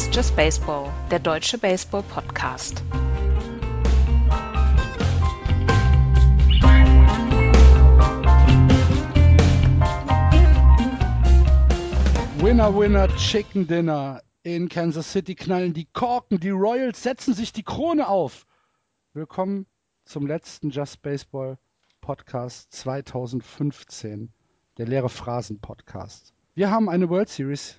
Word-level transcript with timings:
Ist 0.00 0.16
Just 0.16 0.34
Baseball, 0.34 0.90
der 1.10 1.18
deutsche 1.18 1.58
Baseball-Podcast. 1.58 2.82
Winner, 12.38 12.74
Winner, 12.74 13.14
Chicken 13.18 13.66
Dinner. 13.66 14.22
In 14.42 14.70
Kansas 14.70 15.12
City 15.12 15.34
knallen 15.34 15.74
die 15.74 15.84
Korken, 15.84 16.40
die 16.40 16.48
Royals 16.48 17.02
setzen 17.02 17.34
sich 17.34 17.52
die 17.52 17.62
Krone 17.62 18.08
auf. 18.08 18.46
Willkommen 19.12 19.66
zum 20.06 20.26
letzten 20.26 20.70
Just 20.70 21.02
Baseball 21.02 21.58
Podcast 22.00 22.72
2015, 22.72 24.32
der 24.78 24.86
leere 24.86 25.10
Phrasen 25.10 25.60
Podcast. 25.60 26.32
Wir 26.54 26.70
haben 26.70 26.88
eine 26.88 27.10
World 27.10 27.28
Series 27.28 27.76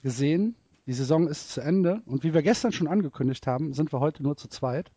gesehen. 0.00 0.56
Die 0.88 0.94
Saison 0.94 1.28
ist 1.28 1.50
zu 1.50 1.60
Ende 1.60 2.00
und 2.06 2.24
wie 2.24 2.32
wir 2.32 2.40
gestern 2.40 2.72
schon 2.72 2.88
angekündigt 2.88 3.46
haben, 3.46 3.74
sind 3.74 3.92
wir 3.92 4.00
heute 4.00 4.22
nur 4.22 4.38
zu 4.38 4.48
zweit. 4.48 4.90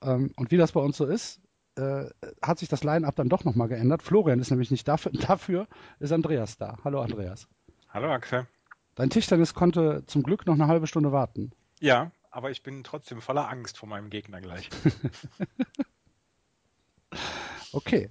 Ähm, 0.00 0.32
und 0.36 0.52
wie 0.52 0.56
das 0.56 0.70
bei 0.70 0.78
uns 0.78 0.96
so 0.96 1.04
ist, 1.04 1.40
äh, 1.74 2.04
hat 2.40 2.60
sich 2.60 2.68
das 2.68 2.84
Line-Up 2.84 3.16
dann 3.16 3.28
doch 3.28 3.42
nochmal 3.42 3.66
geändert. 3.66 4.04
Florian 4.04 4.38
ist 4.38 4.50
nämlich 4.50 4.70
nicht 4.70 4.86
dafür, 4.88 5.10
dafür 5.10 5.66
ist 5.98 6.12
Andreas 6.12 6.58
da. 6.58 6.78
Hallo 6.84 7.00
Andreas. 7.00 7.48
Hallo 7.88 8.08
Axel. 8.08 8.46
Dein 8.94 9.10
Tischtennis 9.10 9.52
konnte 9.52 10.04
zum 10.06 10.22
Glück 10.22 10.46
noch 10.46 10.54
eine 10.54 10.68
halbe 10.68 10.86
Stunde 10.86 11.10
warten. 11.10 11.50
Ja, 11.80 12.12
aber 12.30 12.52
ich 12.52 12.62
bin 12.62 12.84
trotzdem 12.84 13.20
voller 13.20 13.48
Angst 13.48 13.78
vor 13.78 13.88
meinem 13.88 14.10
Gegner 14.10 14.40
gleich. 14.40 14.70
okay. 17.72 18.10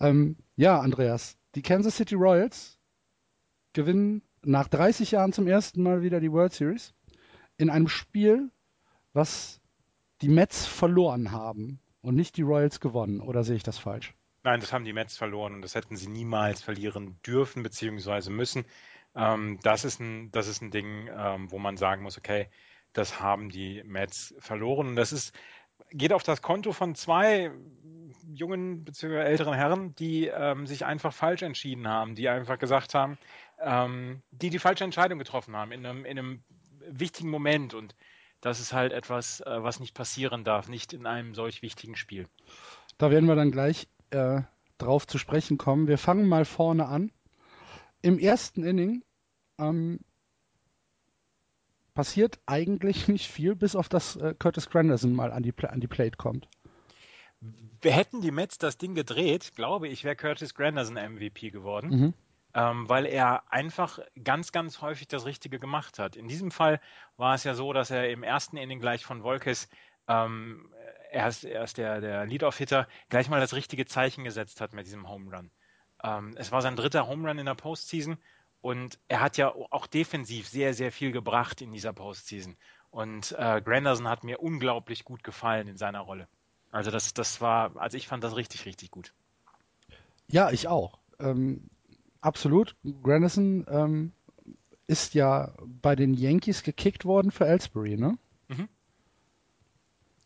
Ähm, 0.00 0.38
ja, 0.56 0.80
Andreas, 0.80 1.36
die 1.54 1.62
Kansas 1.62 1.98
City 1.98 2.14
Royals 2.14 2.78
gewinnen 3.74 4.22
nach 4.48 4.68
30 4.68 5.10
Jahren 5.10 5.32
zum 5.32 5.46
ersten 5.46 5.82
Mal 5.82 6.02
wieder 6.02 6.20
die 6.20 6.32
World 6.32 6.54
Series 6.54 6.94
in 7.58 7.68
einem 7.68 7.88
Spiel, 7.88 8.50
was 9.12 9.60
die 10.22 10.28
Mets 10.28 10.66
verloren 10.66 11.32
haben 11.32 11.80
und 12.00 12.14
nicht 12.14 12.36
die 12.38 12.42
Royals 12.42 12.80
gewonnen. 12.80 13.20
Oder 13.20 13.44
sehe 13.44 13.56
ich 13.56 13.62
das 13.62 13.78
falsch? 13.78 14.14
Nein, 14.44 14.60
das 14.60 14.72
haben 14.72 14.86
die 14.86 14.94
Mets 14.94 15.18
verloren 15.18 15.54
und 15.54 15.62
das 15.62 15.74
hätten 15.74 15.96
sie 15.96 16.08
niemals 16.08 16.62
verlieren 16.62 17.18
dürfen 17.26 17.62
bzw. 17.62 18.30
müssen. 18.30 18.64
Ähm, 19.14 19.58
das, 19.62 19.84
ist 19.84 20.00
ein, 20.00 20.30
das 20.30 20.48
ist 20.48 20.62
ein 20.62 20.70
Ding, 20.70 21.10
ähm, 21.14 21.50
wo 21.50 21.58
man 21.58 21.76
sagen 21.76 22.02
muss, 22.02 22.16
okay, 22.16 22.48
das 22.94 23.20
haben 23.20 23.50
die 23.50 23.82
Mets 23.84 24.34
verloren. 24.38 24.88
Und 24.88 24.96
das 24.96 25.12
ist, 25.12 25.34
geht 25.90 26.12
auf 26.14 26.22
das 26.22 26.40
Konto 26.40 26.72
von 26.72 26.94
zwei 26.94 27.50
jungen 28.32 28.84
bzw. 28.84 29.16
älteren 29.16 29.54
Herren, 29.54 29.94
die 29.96 30.26
ähm, 30.26 30.66
sich 30.66 30.86
einfach 30.86 31.12
falsch 31.12 31.42
entschieden 31.42 31.86
haben, 31.86 32.14
die 32.14 32.28
einfach 32.28 32.58
gesagt 32.58 32.94
haben, 32.94 33.18
ähm, 33.60 34.22
die 34.30 34.50
die 34.50 34.58
falsche 34.58 34.84
Entscheidung 34.84 35.18
getroffen 35.18 35.56
haben 35.56 35.72
in 35.72 35.84
einem, 35.84 36.04
in 36.04 36.18
einem 36.18 36.42
wichtigen 36.80 37.30
Moment. 37.30 37.74
Und 37.74 37.94
das 38.40 38.60
ist 38.60 38.72
halt 38.72 38.92
etwas, 38.92 39.40
äh, 39.40 39.62
was 39.62 39.80
nicht 39.80 39.94
passieren 39.94 40.44
darf, 40.44 40.68
nicht 40.68 40.92
in 40.92 41.06
einem 41.06 41.34
solch 41.34 41.62
wichtigen 41.62 41.96
Spiel. 41.96 42.26
Da 42.98 43.10
werden 43.10 43.26
wir 43.26 43.36
dann 43.36 43.52
gleich 43.52 43.88
äh, 44.10 44.42
drauf 44.78 45.06
zu 45.06 45.18
sprechen 45.18 45.58
kommen. 45.58 45.88
Wir 45.88 45.98
fangen 45.98 46.28
mal 46.28 46.44
vorne 46.44 46.86
an. 46.86 47.12
Im 48.00 48.18
ersten 48.18 48.62
Inning 48.62 49.02
ähm, 49.58 50.00
passiert 51.94 52.38
eigentlich 52.46 53.08
nicht 53.08 53.26
viel, 53.26 53.56
bis 53.56 53.74
auf 53.74 53.88
das 53.88 54.16
äh, 54.16 54.34
Curtis 54.38 54.70
Granderson 54.70 55.12
mal 55.12 55.32
an 55.32 55.42
die, 55.42 55.52
an 55.64 55.80
die 55.80 55.88
Plate 55.88 56.16
kommt. 56.16 56.48
Wir 57.80 57.92
hätten 57.92 58.20
die 58.20 58.32
Mets 58.32 58.58
das 58.58 58.78
Ding 58.78 58.94
gedreht, 58.94 59.52
glaube 59.54 59.88
ich, 59.88 60.02
wäre 60.02 60.16
Curtis 60.16 60.54
Granderson 60.54 60.96
MVP 60.96 61.50
geworden. 61.50 61.90
Mhm. 61.90 62.14
Ähm, 62.54 62.88
weil 62.88 63.04
er 63.04 63.52
einfach 63.52 63.98
ganz, 64.24 64.52
ganz 64.52 64.80
häufig 64.80 65.06
das 65.06 65.26
Richtige 65.26 65.58
gemacht 65.58 65.98
hat. 65.98 66.16
In 66.16 66.28
diesem 66.28 66.50
Fall 66.50 66.80
war 67.16 67.34
es 67.34 67.44
ja 67.44 67.54
so, 67.54 67.72
dass 67.72 67.90
er 67.90 68.10
im 68.10 68.22
ersten 68.22 68.56
Inning 68.56 68.80
gleich 68.80 69.04
von 69.04 69.22
Wolkes, 69.22 69.68
ähm, 70.08 70.72
er 71.10 71.28
ist, 71.28 71.44
er 71.44 71.64
ist 71.64 71.78
der, 71.78 72.00
der 72.00 72.26
Lead-Off-Hitter, 72.26 72.88
gleich 73.10 73.28
mal 73.28 73.40
das 73.40 73.54
richtige 73.54 73.86
Zeichen 73.86 74.24
gesetzt 74.24 74.60
hat 74.60 74.72
mit 74.72 74.86
diesem 74.86 75.08
Home 75.08 75.34
Run. 75.34 75.50
Ähm, 76.02 76.34
es 76.36 76.50
war 76.52 76.62
sein 76.62 76.76
dritter 76.76 77.06
Home 77.06 77.28
Run 77.28 77.38
in 77.38 77.46
der 77.46 77.54
Postseason 77.54 78.18
und 78.60 78.98
er 79.08 79.20
hat 79.20 79.36
ja 79.36 79.54
auch 79.54 79.86
defensiv 79.86 80.48
sehr, 80.48 80.74
sehr 80.74 80.92
viel 80.92 81.12
gebracht 81.12 81.60
in 81.60 81.72
dieser 81.72 81.92
Postseason. 81.92 82.56
Und 82.90 83.32
äh, 83.38 83.60
Granderson 83.62 84.08
hat 84.08 84.24
mir 84.24 84.40
unglaublich 84.40 85.04
gut 85.04 85.22
gefallen 85.22 85.68
in 85.68 85.76
seiner 85.76 86.00
Rolle. 86.00 86.28
Also 86.70 86.90
das, 86.90 87.14
das 87.14 87.40
war, 87.40 87.76
also 87.76 87.96
ich 87.96 88.08
fand 88.08 88.24
das 88.24 88.36
richtig, 88.36 88.66
richtig 88.66 88.90
gut. 88.90 89.12
Ja, 90.26 90.50
ich 90.50 90.68
auch. 90.68 90.98
Ähm, 91.18 91.68
absolut. 92.20 92.76
Granderson 93.02 93.66
ähm, 93.68 94.12
ist 94.86 95.14
ja 95.14 95.52
bei 95.64 95.96
den 95.96 96.14
Yankees 96.14 96.62
gekickt 96.62 97.04
worden 97.04 97.30
für 97.30 97.46
Ellsbury, 97.46 97.96
ne? 97.96 98.18
Mhm. 98.48 98.68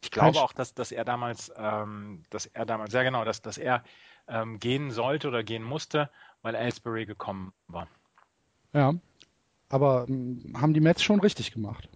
Ich 0.03 0.11
glaube 0.11 0.41
auch, 0.41 0.53
dass, 0.53 0.75
dass 0.75 0.91
er 0.91 1.05
damals, 1.05 1.53
ähm, 1.57 2.25
dass 2.31 2.47
er 2.47 2.67
damals, 2.67 2.93
ja 2.93 3.03
genau, 3.03 3.25
dass, 3.25 3.41
dass 3.41 3.57
er 3.57 3.85
ähm, 4.27 4.59
gehen 4.59 4.91
sollte 4.91 5.29
oder 5.29 5.45
gehen 5.45 5.63
musste, 5.63 6.11
weil 6.43 6.55
Ellsbury 6.55 7.07
gekommen 7.07 7.53
war. 7.69 7.89
Ja, 8.73 8.95
aber 9.69 10.07
ähm, 10.09 10.55
haben 10.57 10.75
die 10.75 10.81
Mets 10.81 11.03
schon 11.03 11.21
richtig 11.21 11.53
gemacht. 11.53 11.89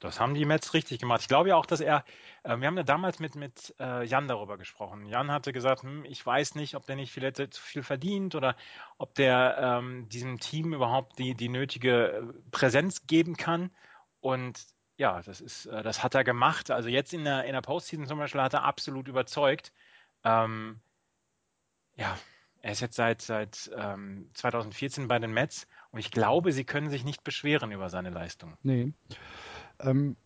Das 0.00 0.20
haben 0.20 0.34
die 0.34 0.44
Mets 0.44 0.74
richtig 0.74 0.98
gemacht. 0.98 1.22
Ich 1.22 1.28
glaube 1.28 1.50
ja 1.50 1.56
auch, 1.56 1.66
dass 1.66 1.80
er, 1.80 2.04
äh, 2.42 2.56
wir 2.58 2.66
haben 2.66 2.76
ja 2.76 2.82
damals 2.82 3.20
mit, 3.20 3.36
mit 3.36 3.74
äh, 3.78 4.04
Jan 4.04 4.28
darüber 4.28 4.58
gesprochen. 4.58 5.06
Jan 5.06 5.30
hatte 5.30 5.52
gesagt, 5.52 5.82
hm, 5.82 6.04
ich 6.04 6.24
weiß 6.24 6.56
nicht, 6.56 6.74
ob 6.74 6.84
der 6.84 6.96
nicht 6.96 7.12
viel, 7.12 7.32
zu 7.32 7.62
viel 7.62 7.82
verdient 7.82 8.34
oder 8.34 8.56
ob 8.98 9.14
der 9.14 9.56
ähm, 9.58 10.08
diesem 10.08 10.40
Team 10.40 10.74
überhaupt 10.74 11.18
die, 11.18 11.34
die 11.34 11.48
nötige 11.48 12.08
äh, 12.08 12.22
Präsenz 12.50 13.06
geben 13.06 13.36
kann. 13.36 13.70
Und 14.20 14.66
ja, 14.96 15.22
das 15.22 15.40
ist, 15.40 15.66
äh, 15.66 15.82
das 15.82 16.02
hat 16.02 16.14
er 16.14 16.24
gemacht. 16.24 16.70
Also 16.70 16.88
jetzt 16.88 17.14
in 17.14 17.24
der, 17.24 17.44
in 17.44 17.52
der 17.52 17.62
Postseason 17.62 18.06
zum 18.06 18.18
Beispiel 18.18 18.42
hat 18.42 18.54
er 18.54 18.64
absolut 18.64 19.08
überzeugt. 19.08 19.72
Ähm, 20.24 20.80
ja, 21.96 22.18
er 22.64 22.72
ist 22.72 22.80
jetzt 22.80 22.96
seit, 22.96 23.22
seit 23.22 23.70
ähm, 23.76 24.30
2014 24.34 25.06
bei 25.06 25.18
den 25.18 25.32
Mets 25.32 25.66
und 25.90 25.98
ich 25.98 26.10
glaube, 26.10 26.52
sie 26.52 26.64
können 26.64 26.90
sich 26.90 27.04
nicht 27.04 27.22
beschweren 27.22 27.72
über 27.72 27.90
seine 27.90 28.10
Leistung. 28.10 28.56
Nee. 28.62 28.92
Ähm, 29.80 30.16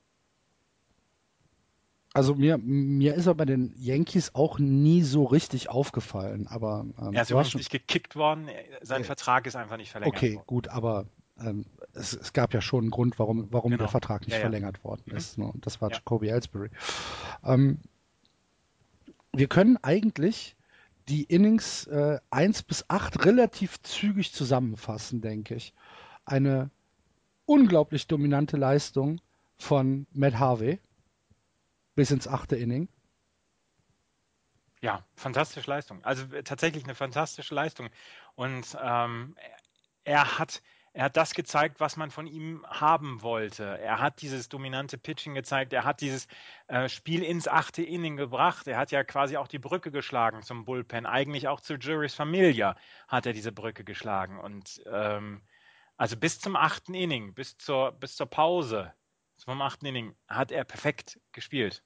also 2.14 2.34
mir, 2.34 2.58
mir 2.58 3.14
ist 3.14 3.26
er 3.26 3.34
bei 3.34 3.44
den 3.44 3.74
Yankees 3.76 4.34
auch 4.34 4.58
nie 4.58 5.02
so 5.02 5.24
richtig 5.24 5.68
aufgefallen, 5.68 6.46
aber 6.48 6.86
ähm, 7.00 7.12
er 7.12 7.22
ist 7.22 7.30
überhaupt 7.30 7.54
nicht 7.54 7.70
gekickt 7.70 8.16
worden, 8.16 8.48
sein 8.82 9.02
äh, 9.02 9.04
Vertrag 9.04 9.46
ist 9.46 9.56
einfach 9.56 9.76
nicht 9.76 9.90
verlängert 9.90 10.16
okay, 10.16 10.34
worden. 10.34 10.38
Okay, 10.38 10.46
gut, 10.46 10.68
aber 10.68 11.06
ähm, 11.40 11.66
es, 11.92 12.14
es, 12.14 12.32
gab 12.32 12.54
ja 12.54 12.60
schon 12.60 12.84
einen 12.84 12.90
Grund, 12.90 13.18
warum, 13.18 13.48
warum 13.50 13.70
genau. 13.70 13.84
der 13.84 13.88
Vertrag 13.88 14.22
nicht 14.22 14.34
ja, 14.34 14.40
verlängert 14.40 14.82
worden 14.84 15.02
mhm. 15.06 15.16
ist. 15.16 15.38
Ne? 15.38 15.52
Das 15.56 15.80
war 15.80 15.90
ja. 15.90 15.96
Jacoby 15.96 16.28
Ellsbury. 16.28 16.70
Ähm, 17.44 17.78
wir 19.32 19.46
können 19.46 19.76
eigentlich 19.82 20.56
die 21.08 21.22
Innings 21.24 21.86
äh, 21.86 22.18
1 22.30 22.64
bis 22.64 22.84
8 22.88 23.24
relativ 23.24 23.80
zügig 23.82 24.32
zusammenfassen, 24.32 25.20
denke 25.20 25.54
ich. 25.54 25.72
Eine 26.24 26.70
unglaublich 27.46 28.06
dominante 28.06 28.56
Leistung 28.56 29.20
von 29.58 30.06
Matt 30.12 30.38
Harvey 30.38 30.80
bis 31.94 32.10
ins 32.10 32.28
achte 32.28 32.56
Inning. 32.56 32.88
Ja, 34.80 35.04
fantastische 35.16 35.68
Leistung. 35.68 36.04
Also 36.04 36.24
tatsächlich 36.42 36.84
eine 36.84 36.94
fantastische 36.94 37.54
Leistung. 37.54 37.88
Und 38.36 38.76
ähm, 38.80 39.36
er 40.04 40.38
hat 40.38 40.62
er 40.98 41.04
hat 41.04 41.16
das 41.16 41.34
gezeigt, 41.34 41.78
was 41.78 41.96
man 41.96 42.10
von 42.10 42.26
ihm 42.26 42.66
haben 42.66 43.22
wollte. 43.22 43.78
Er 43.78 44.00
hat 44.00 44.20
dieses 44.20 44.48
dominante 44.48 44.98
Pitching 44.98 45.34
gezeigt. 45.34 45.72
Er 45.72 45.84
hat 45.84 46.00
dieses 46.00 46.26
äh, 46.66 46.88
Spiel 46.88 47.22
ins 47.22 47.46
achte 47.46 47.82
Inning 47.82 48.16
gebracht. 48.16 48.66
Er 48.66 48.78
hat 48.78 48.90
ja 48.90 49.04
quasi 49.04 49.36
auch 49.36 49.46
die 49.46 49.60
Brücke 49.60 49.92
geschlagen 49.92 50.42
zum 50.42 50.64
Bullpen. 50.64 51.06
Eigentlich 51.06 51.46
auch 51.46 51.60
zu 51.60 51.74
Juris 51.74 52.14
Familia 52.14 52.74
hat 53.06 53.26
er 53.26 53.32
diese 53.32 53.52
Brücke 53.52 53.84
geschlagen. 53.84 54.40
Und 54.40 54.82
ähm, 54.90 55.42
also 55.96 56.16
bis 56.16 56.40
zum 56.40 56.56
achten 56.56 56.94
Inning, 56.94 57.32
bis 57.32 57.58
zur, 57.58 57.92
bis 57.92 58.16
zur 58.16 58.26
Pause 58.26 58.92
vom 59.44 59.60
achten 59.62 59.86
Inning 59.86 60.14
hat 60.28 60.50
er 60.52 60.64
perfekt 60.64 61.20
gespielt. 61.32 61.82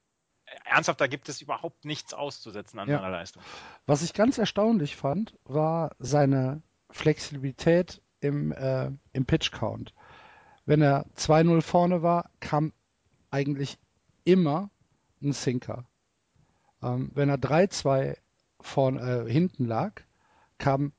Ernsthaft, 0.65 1.01
da 1.01 1.07
gibt 1.07 1.29
es 1.29 1.41
überhaupt 1.41 1.85
nichts 1.85 2.13
auszusetzen 2.15 2.79
an 2.79 2.89
ja. 2.89 2.99
seiner 2.99 3.11
Leistung. 3.11 3.43
Was 3.87 4.03
ich 4.03 4.13
ganz 4.13 4.39
erstaunlich 4.39 4.97
fand, 4.97 5.39
war 5.45 5.95
seine 5.99 6.63
Flexibilität 6.91 8.03
im, 8.21 8.53
äh, 8.53 8.91
im 9.13 9.27
Pitch-Count. 9.27 9.95
Wenn 10.65 10.83
er 10.83 11.07
2-0 11.17 11.63
vorne 11.63 12.03
war, 12.03 12.31
kam 12.41 12.73
eigentlich 13.31 13.79
immer 14.25 14.71
ein 15.23 15.33
Sinker. 15.33 15.85
Ähm, 16.83 17.11
wenn 17.15 17.29
er 17.29 17.39
3-2 17.39 18.17
äh, 18.99 19.31
hinten 19.31 19.65
lag, 19.65 20.03
kam 20.59 20.93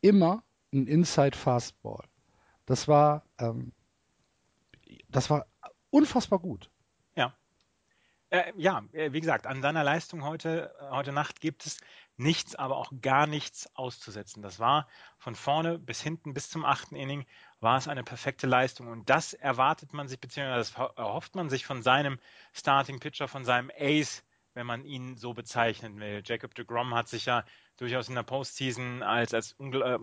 immer 0.00 0.42
ein 0.72 0.86
Inside 0.86 1.36
Fastball. 1.36 2.04
Das 2.66 2.86
war, 2.86 3.24
ähm, 3.38 3.72
das 5.08 5.30
war 5.30 5.46
unfassbar 5.90 6.38
gut. 6.38 6.70
Ja. 7.14 7.34
Äh, 8.30 8.52
ja, 8.56 8.84
äh, 8.92 9.12
wie 9.12 9.20
gesagt, 9.20 9.46
an 9.46 9.60
seiner 9.60 9.82
Leistung 9.82 10.24
heute, 10.24 10.72
heute 10.90 11.12
Nacht 11.12 11.40
gibt 11.40 11.66
es 11.66 11.78
nichts, 12.16 12.54
aber 12.54 12.76
auch 12.76 12.92
gar 13.00 13.26
nichts 13.26 13.68
auszusetzen. 13.74 14.42
Das 14.42 14.60
war 14.60 14.86
von 15.18 15.34
vorne 15.34 15.78
bis 15.78 16.00
hinten, 16.00 16.32
bis 16.32 16.48
zum 16.48 16.64
achten 16.64 16.94
Inning, 16.94 17.26
war 17.58 17.76
es 17.76 17.88
eine 17.88 18.04
perfekte 18.04 18.46
Leistung. 18.46 18.88
Und 18.88 19.10
das 19.10 19.32
erwartet 19.32 19.92
man 19.92 20.06
sich, 20.06 20.20
beziehungsweise 20.20 20.72
das 20.74 20.96
erhofft 20.96 21.34
man 21.34 21.50
sich 21.50 21.66
von 21.66 21.82
seinem 21.82 22.20
Starting 22.52 23.00
Pitcher, 23.00 23.26
von 23.26 23.44
seinem 23.44 23.70
Ace, 23.76 24.22
wenn 24.54 24.66
man 24.66 24.84
ihn 24.84 25.16
so 25.16 25.32
bezeichnen 25.32 25.98
will. 25.98 26.22
Jacob 26.24 26.54
de 26.54 26.64
Grom 26.64 26.94
hat 26.94 27.08
sich 27.08 27.26
ja 27.26 27.44
durchaus 27.76 28.08
in 28.08 28.14
der 28.14 28.22
Postseason 28.22 29.02
als, 29.02 29.32
als 29.32 29.56
äh, 29.58 29.98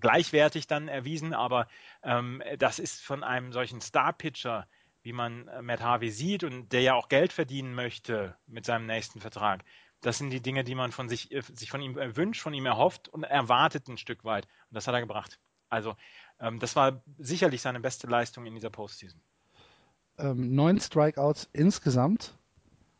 gleichwertig 0.00 0.66
dann 0.66 0.88
erwiesen, 0.88 1.32
aber 1.32 1.68
ähm, 2.02 2.42
das 2.58 2.78
ist 2.78 3.02
von 3.02 3.24
einem 3.24 3.52
solchen 3.52 3.80
Star-Pitcher, 3.80 4.66
wie 5.04 5.12
man 5.12 5.46
äh, 5.48 5.62
Matt 5.62 5.82
Harvey 5.82 6.10
sieht 6.10 6.42
und 6.42 6.72
der 6.72 6.80
ja 6.80 6.94
auch 6.94 7.08
Geld 7.08 7.32
verdienen 7.32 7.74
möchte 7.74 8.36
mit 8.46 8.64
seinem 8.64 8.86
nächsten 8.86 9.20
Vertrag. 9.20 9.62
Das 10.00 10.18
sind 10.18 10.30
die 10.30 10.42
Dinge, 10.42 10.64
die 10.64 10.74
man 10.74 10.92
von 10.92 11.08
sich, 11.08 11.30
äh, 11.30 11.42
sich 11.42 11.70
von 11.70 11.80
ihm 11.80 11.94
wünscht, 11.94 12.42
von 12.42 12.54
ihm 12.54 12.66
erhofft 12.66 13.08
und 13.08 13.22
erwartet 13.22 13.86
ein 13.88 13.98
Stück 13.98 14.24
weit. 14.24 14.46
Und 14.70 14.74
das 14.74 14.88
hat 14.88 14.94
er 14.94 15.00
gebracht. 15.00 15.38
Also 15.68 15.94
ähm, 16.40 16.58
das 16.58 16.74
war 16.74 17.02
sicherlich 17.18 17.62
seine 17.62 17.80
beste 17.80 18.06
Leistung 18.06 18.46
in 18.46 18.54
dieser 18.54 18.70
Postseason. 18.70 19.20
Ähm, 20.18 20.54
neun 20.54 20.80
Strikeouts 20.80 21.48
insgesamt, 21.52 22.36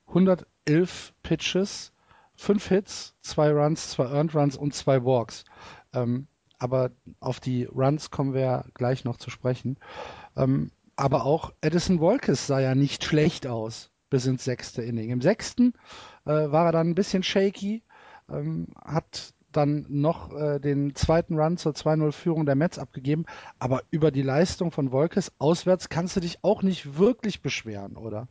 111 0.09 1.15
Pitches, 1.23 1.93
fünf 2.37 2.69
Hits, 2.69 3.15
zwei 3.23 3.51
Runs, 3.51 3.91
zwei 3.91 4.06
Earned 4.06 4.35
Runs 4.35 4.56
und 4.56 4.75
zwei 4.75 5.05
Walks. 5.05 5.45
Ähm, 5.93 6.27
aber 6.59 6.91
auf 7.21 7.41
die 7.41 7.65
Runs 7.65 8.11
kommen 8.11 8.35
wir 8.35 8.67
gleich 8.75 9.05
noch 9.05 9.17
zu 9.17 9.31
sprechen. 9.31 9.79
Ähm, 10.37 10.71
aber 10.96 11.25
auch 11.25 11.52
Edison 11.61 12.00
Wolkes 12.00 12.46
sah 12.46 12.61
ja 12.61 12.75
nicht 12.75 13.05
schlecht 13.05 13.46
aus 13.46 13.91
bis 14.11 14.26
ins 14.26 14.44
sechste 14.44 14.82
Inning. 14.82 15.11
Im 15.11 15.20
sechsten 15.20 15.75
äh, 16.25 16.31
war 16.31 16.67
er 16.67 16.73
dann 16.73 16.91
ein 16.91 16.94
bisschen 16.94 17.23
shaky, 17.23 17.82
ähm, 18.31 18.69
hat 18.85 19.35
dann 19.50 19.87
noch 19.88 20.32
äh, 20.32 20.58
den 20.61 20.94
zweiten 20.94 21.38
Run 21.38 21.56
zur 21.56 21.73
2-0-Führung 21.73 22.46
der 22.46 22.55
Mets 22.55 22.79
abgegeben. 22.79 23.25
Aber 23.58 23.82
über 23.91 24.11
die 24.11 24.23
Leistung 24.23 24.70
von 24.70 24.93
Wolkes 24.93 25.32
auswärts 25.38 25.88
kannst 25.88 26.17
du 26.17 26.20
dich 26.20 26.43
auch 26.43 26.62
nicht 26.62 26.99
wirklich 26.99 27.43
beschweren, 27.43 27.96
oder? 27.96 28.29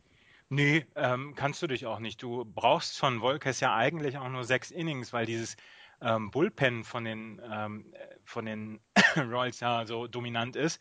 Nee, 0.50 0.86
ähm, 0.94 1.34
kannst 1.34 1.62
du 1.62 1.66
dich 1.66 1.86
auch 1.86 1.98
nicht. 1.98 2.22
Du 2.22 2.44
brauchst 2.44 2.98
von 2.98 3.20
Wolkes 3.20 3.60
ja 3.60 3.74
eigentlich 3.74 4.18
auch 4.18 4.28
nur 4.28 4.44
sechs 4.44 4.70
Innings, 4.70 5.12
weil 5.12 5.26
dieses 5.26 5.56
ähm, 6.00 6.30
Bullpen 6.30 6.84
von 6.84 7.04
den, 7.04 7.40
ähm, 7.50 7.92
von 8.24 8.44
den 8.44 8.80
Royals 9.16 9.60
ja 9.60 9.86
so 9.86 10.06
dominant 10.06 10.56
ist. 10.56 10.80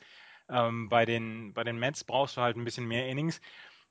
Ähm, 0.49 0.89
bei, 0.89 1.05
den, 1.05 1.53
bei 1.53 1.63
den 1.63 1.77
Mets 1.77 2.03
brauchst 2.03 2.37
du 2.37 2.41
halt 2.41 2.57
ein 2.57 2.65
bisschen 2.65 2.87
mehr 2.87 3.07
Innings. 3.07 3.41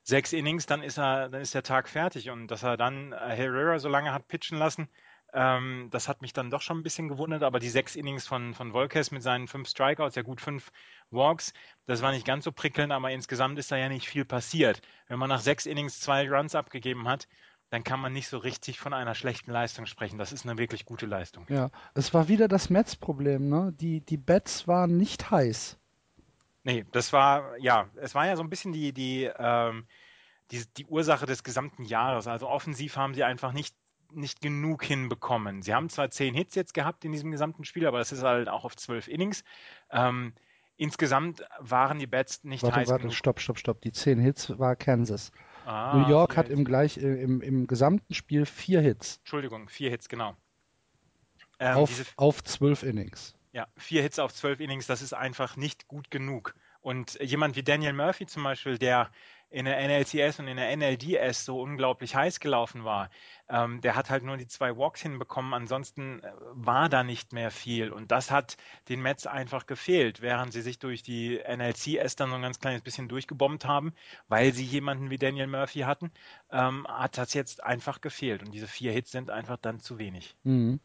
Sechs 0.03 0.33
Innings, 0.33 0.65
dann 0.65 0.83
ist 0.83 0.97
er, 0.97 1.29
dann 1.29 1.41
ist 1.41 1.53
der 1.53 1.63
Tag 1.63 1.87
fertig. 1.87 2.29
Und 2.29 2.47
dass 2.47 2.63
er 2.63 2.77
dann 2.77 3.13
äh, 3.13 3.35
Herrera 3.35 3.79
so 3.79 3.89
lange 3.89 4.13
hat 4.13 4.27
pitchen 4.27 4.57
lassen, 4.57 4.89
ähm, 5.33 5.87
das 5.91 6.07
hat 6.07 6.21
mich 6.21 6.33
dann 6.33 6.51
doch 6.51 6.61
schon 6.61 6.79
ein 6.79 6.83
bisschen 6.83 7.07
gewundert. 7.07 7.43
Aber 7.43 7.59
die 7.59 7.69
sechs 7.69 7.95
Innings 7.95 8.27
von, 8.27 8.53
von 8.53 8.73
Volkes 8.73 9.11
mit 9.11 9.23
seinen 9.23 9.47
fünf 9.47 9.67
Strikeouts, 9.69 10.15
ja 10.15 10.21
gut 10.21 10.41
fünf 10.41 10.71
Walks, 11.09 11.53
das 11.85 12.01
war 12.01 12.11
nicht 12.11 12.25
ganz 12.25 12.43
so 12.43 12.51
prickelnd, 12.51 12.91
aber 12.91 13.11
insgesamt 13.11 13.57
ist 13.59 13.71
da 13.71 13.77
ja 13.77 13.89
nicht 13.89 14.07
viel 14.07 14.25
passiert. 14.25 14.81
Wenn 15.07 15.19
man 15.19 15.29
nach 15.29 15.41
sechs 15.41 15.65
Innings 15.65 15.99
zwei 15.99 16.29
Runs 16.29 16.53
abgegeben 16.55 17.07
hat, 17.07 17.27
dann 17.69 17.83
kann 17.83 17.99
man 17.99 18.13
nicht 18.13 18.27
so 18.27 18.37
richtig 18.37 18.79
von 18.79 18.93
einer 18.93 19.15
schlechten 19.15 19.51
Leistung 19.51 19.87
sprechen. 19.87 20.19
Das 20.19 20.31
ist 20.31 20.45
eine 20.45 20.59
wirklich 20.59 20.85
gute 20.85 21.07
Leistung. 21.07 21.47
Ja, 21.49 21.71
es 21.95 22.13
war 22.13 22.27
wieder 22.27 22.47
das 22.47 22.69
Mets-Problem, 22.69 23.49
ne? 23.49 23.73
Die, 23.79 24.01
die 24.01 24.17
Bets 24.17 24.67
waren 24.67 24.95
nicht 24.97 25.31
heiß. 25.31 25.79
Nee, 26.63 26.85
das 26.91 27.11
war, 27.11 27.57
ja, 27.57 27.89
es 27.95 28.15
war 28.15 28.25
ja 28.25 28.35
so 28.35 28.43
ein 28.43 28.49
bisschen 28.49 28.71
die, 28.71 28.93
die, 28.93 29.29
ähm, 29.37 29.85
die, 30.51 30.63
die 30.77 30.85
Ursache 30.85 31.25
des 31.25 31.43
gesamten 31.43 31.83
Jahres. 31.83 32.27
Also 32.27 32.47
offensiv 32.47 32.95
haben 32.95 33.13
sie 33.13 33.23
einfach 33.23 33.51
nicht, 33.51 33.75
nicht 34.11 34.41
genug 34.41 34.83
hinbekommen. 34.83 35.61
Sie 35.61 35.73
haben 35.73 35.89
zwar 35.89 36.09
zehn 36.09 36.33
Hits 36.33 36.55
jetzt 36.55 36.73
gehabt 36.73 37.03
in 37.03 37.11
diesem 37.11 37.31
gesamten 37.31 37.65
Spiel, 37.65 37.85
aber 37.85 37.97
das 37.97 38.11
ist 38.11 38.23
halt 38.23 38.47
auch 38.47 38.63
auf 38.63 38.77
zwölf 38.77 39.07
Innings. 39.07 39.43
Ähm, 39.91 40.33
insgesamt 40.77 41.43
waren 41.59 41.99
die 41.99 42.07
Bats 42.07 42.43
nicht 42.43 42.63
warte, 42.63 42.77
heiß 42.77 42.87
warte, 42.89 43.01
genug. 43.03 43.15
Stopp, 43.15 43.39
stopp, 43.41 43.59
stopp. 43.59 43.81
Die 43.81 43.91
zehn 43.91 44.19
Hits 44.19 44.57
war 44.57 44.75
Kansas. 44.75 45.31
Ah, 45.65 45.97
New 45.97 46.07
York 46.07 46.37
hat 46.37 46.49
im, 46.49 46.63
gleich, 46.65 46.97
im, 46.97 47.41
im 47.41 47.67
gesamten 47.67 48.13
Spiel 48.13 48.45
vier 48.45 48.81
Hits. 48.81 49.17
Entschuldigung, 49.17 49.69
vier 49.69 49.89
Hits, 49.89 50.07
genau. 50.09 50.35
Ähm, 51.59 51.77
auf, 51.77 52.13
auf 52.17 52.43
zwölf 52.43 52.83
Innings. 52.83 53.35
Ja, 53.53 53.67
vier 53.77 54.01
Hits 54.01 54.19
auf 54.19 54.33
zwölf 54.33 54.59
Innings, 54.59 54.87
das 54.87 55.01
ist 55.01 55.13
einfach 55.13 55.55
nicht 55.57 55.87
gut 55.87 56.09
genug. 56.09 56.55
Und 56.81 57.17
jemand 57.21 57.55
wie 57.55 57.63
Daniel 57.63 57.93
Murphy 57.93 58.25
zum 58.25 58.43
Beispiel, 58.43 58.77
der 58.77 59.09
in 59.51 59.65
der 59.65 59.79
NLCS 59.87 60.39
und 60.39 60.47
in 60.47 60.57
der 60.57 60.75
NLDS 60.75 61.45
so 61.45 61.61
unglaublich 61.61 62.15
heiß 62.15 62.39
gelaufen 62.39 62.83
war, 62.83 63.11
ähm, 63.47 63.81
der 63.81 63.95
hat 63.95 64.09
halt 64.09 64.23
nur 64.23 64.35
die 64.35 64.47
zwei 64.47 64.75
Walks 64.75 65.03
hinbekommen. 65.03 65.53
Ansonsten 65.53 66.23
äh, 66.23 66.31
war 66.53 66.89
da 66.89 67.03
nicht 67.03 67.31
mehr 67.31 67.51
viel. 67.51 67.91
Und 67.91 68.11
das 68.11 68.31
hat 68.31 68.57
den 68.89 69.03
Mets 69.03 69.27
einfach 69.27 69.67
gefehlt, 69.67 70.21
während 70.21 70.51
sie 70.51 70.63
sich 70.63 70.79
durch 70.79 71.03
die 71.03 71.37
NLCS 71.37 72.15
dann 72.15 72.31
so 72.31 72.35
ein 72.35 72.41
ganz 72.41 72.59
kleines 72.59 72.81
bisschen 72.81 73.07
durchgebombt 73.07 73.65
haben, 73.65 73.93
weil 74.27 74.51
sie 74.53 74.65
jemanden 74.65 75.11
wie 75.11 75.19
Daniel 75.19 75.47
Murphy 75.47 75.81
hatten, 75.81 76.11
ähm, 76.51 76.87
hat 76.89 77.19
das 77.19 77.35
jetzt 77.35 77.63
einfach 77.63 78.01
gefehlt. 78.01 78.41
Und 78.41 78.51
diese 78.51 78.67
vier 78.67 78.91
Hits 78.91 79.11
sind 79.11 79.29
einfach 79.29 79.57
dann 79.57 79.79
zu 79.79 79.99
wenig. 79.99 80.35
Mhm. 80.43 80.79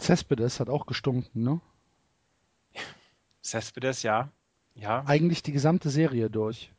Cespedes 0.00 0.60
hat 0.60 0.68
auch 0.68 0.86
gestunken, 0.86 1.42
ne? 1.42 1.60
Cespedes, 3.42 4.02
ja. 4.02 4.30
ja. 4.74 5.04
Eigentlich 5.06 5.42
die 5.42 5.52
gesamte 5.52 5.90
Serie 5.90 6.30
durch. 6.30 6.70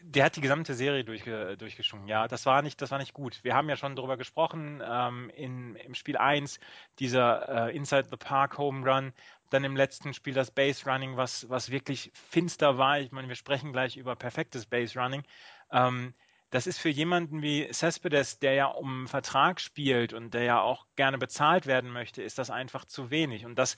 Der 0.00 0.24
hat 0.24 0.36
die 0.36 0.40
gesamte 0.40 0.72
Serie 0.74 1.04
durchge 1.04 1.58
durchgeschwungen, 1.58 2.08
ja. 2.08 2.26
Das 2.26 2.46
war 2.46 2.62
nicht, 2.62 2.80
das 2.80 2.90
war 2.90 2.98
nicht 2.98 3.12
gut. 3.12 3.42
Wir 3.42 3.54
haben 3.54 3.68
ja 3.68 3.76
schon 3.76 3.96
darüber 3.96 4.16
gesprochen, 4.16 4.82
ähm, 4.86 5.30
in, 5.36 5.76
im 5.76 5.94
Spiel 5.94 6.16
1, 6.16 6.58
dieser 7.00 7.68
äh, 7.68 7.76
Inside 7.76 8.08
the 8.10 8.16
Park 8.16 8.56
Home 8.56 8.90
Run, 8.90 9.12
dann 9.50 9.64
im 9.64 9.76
letzten 9.76 10.14
Spiel 10.14 10.32
das 10.32 10.50
Base 10.50 10.88
Running, 10.90 11.16
was, 11.16 11.48
was 11.50 11.70
wirklich 11.70 12.10
finster 12.14 12.78
war. 12.78 12.98
Ich 13.00 13.12
meine, 13.12 13.28
wir 13.28 13.36
sprechen 13.36 13.72
gleich 13.72 13.96
über 13.96 14.16
perfektes 14.16 14.64
Base 14.64 14.98
Running. 14.98 15.22
Ähm, 15.70 16.14
das 16.54 16.68
ist 16.68 16.78
für 16.78 16.88
jemanden 16.88 17.42
wie 17.42 17.68
Cespedes, 17.72 18.38
der 18.38 18.54
ja 18.54 18.66
um 18.66 18.98
einen 18.98 19.08
Vertrag 19.08 19.60
spielt 19.60 20.12
und 20.12 20.34
der 20.34 20.44
ja 20.44 20.60
auch 20.60 20.86
gerne 20.94 21.18
bezahlt 21.18 21.66
werden 21.66 21.90
möchte, 21.90 22.22
ist 22.22 22.38
das 22.38 22.48
einfach 22.50 22.84
zu 22.84 23.10
wenig. 23.10 23.44
Und 23.44 23.58
das, 23.58 23.74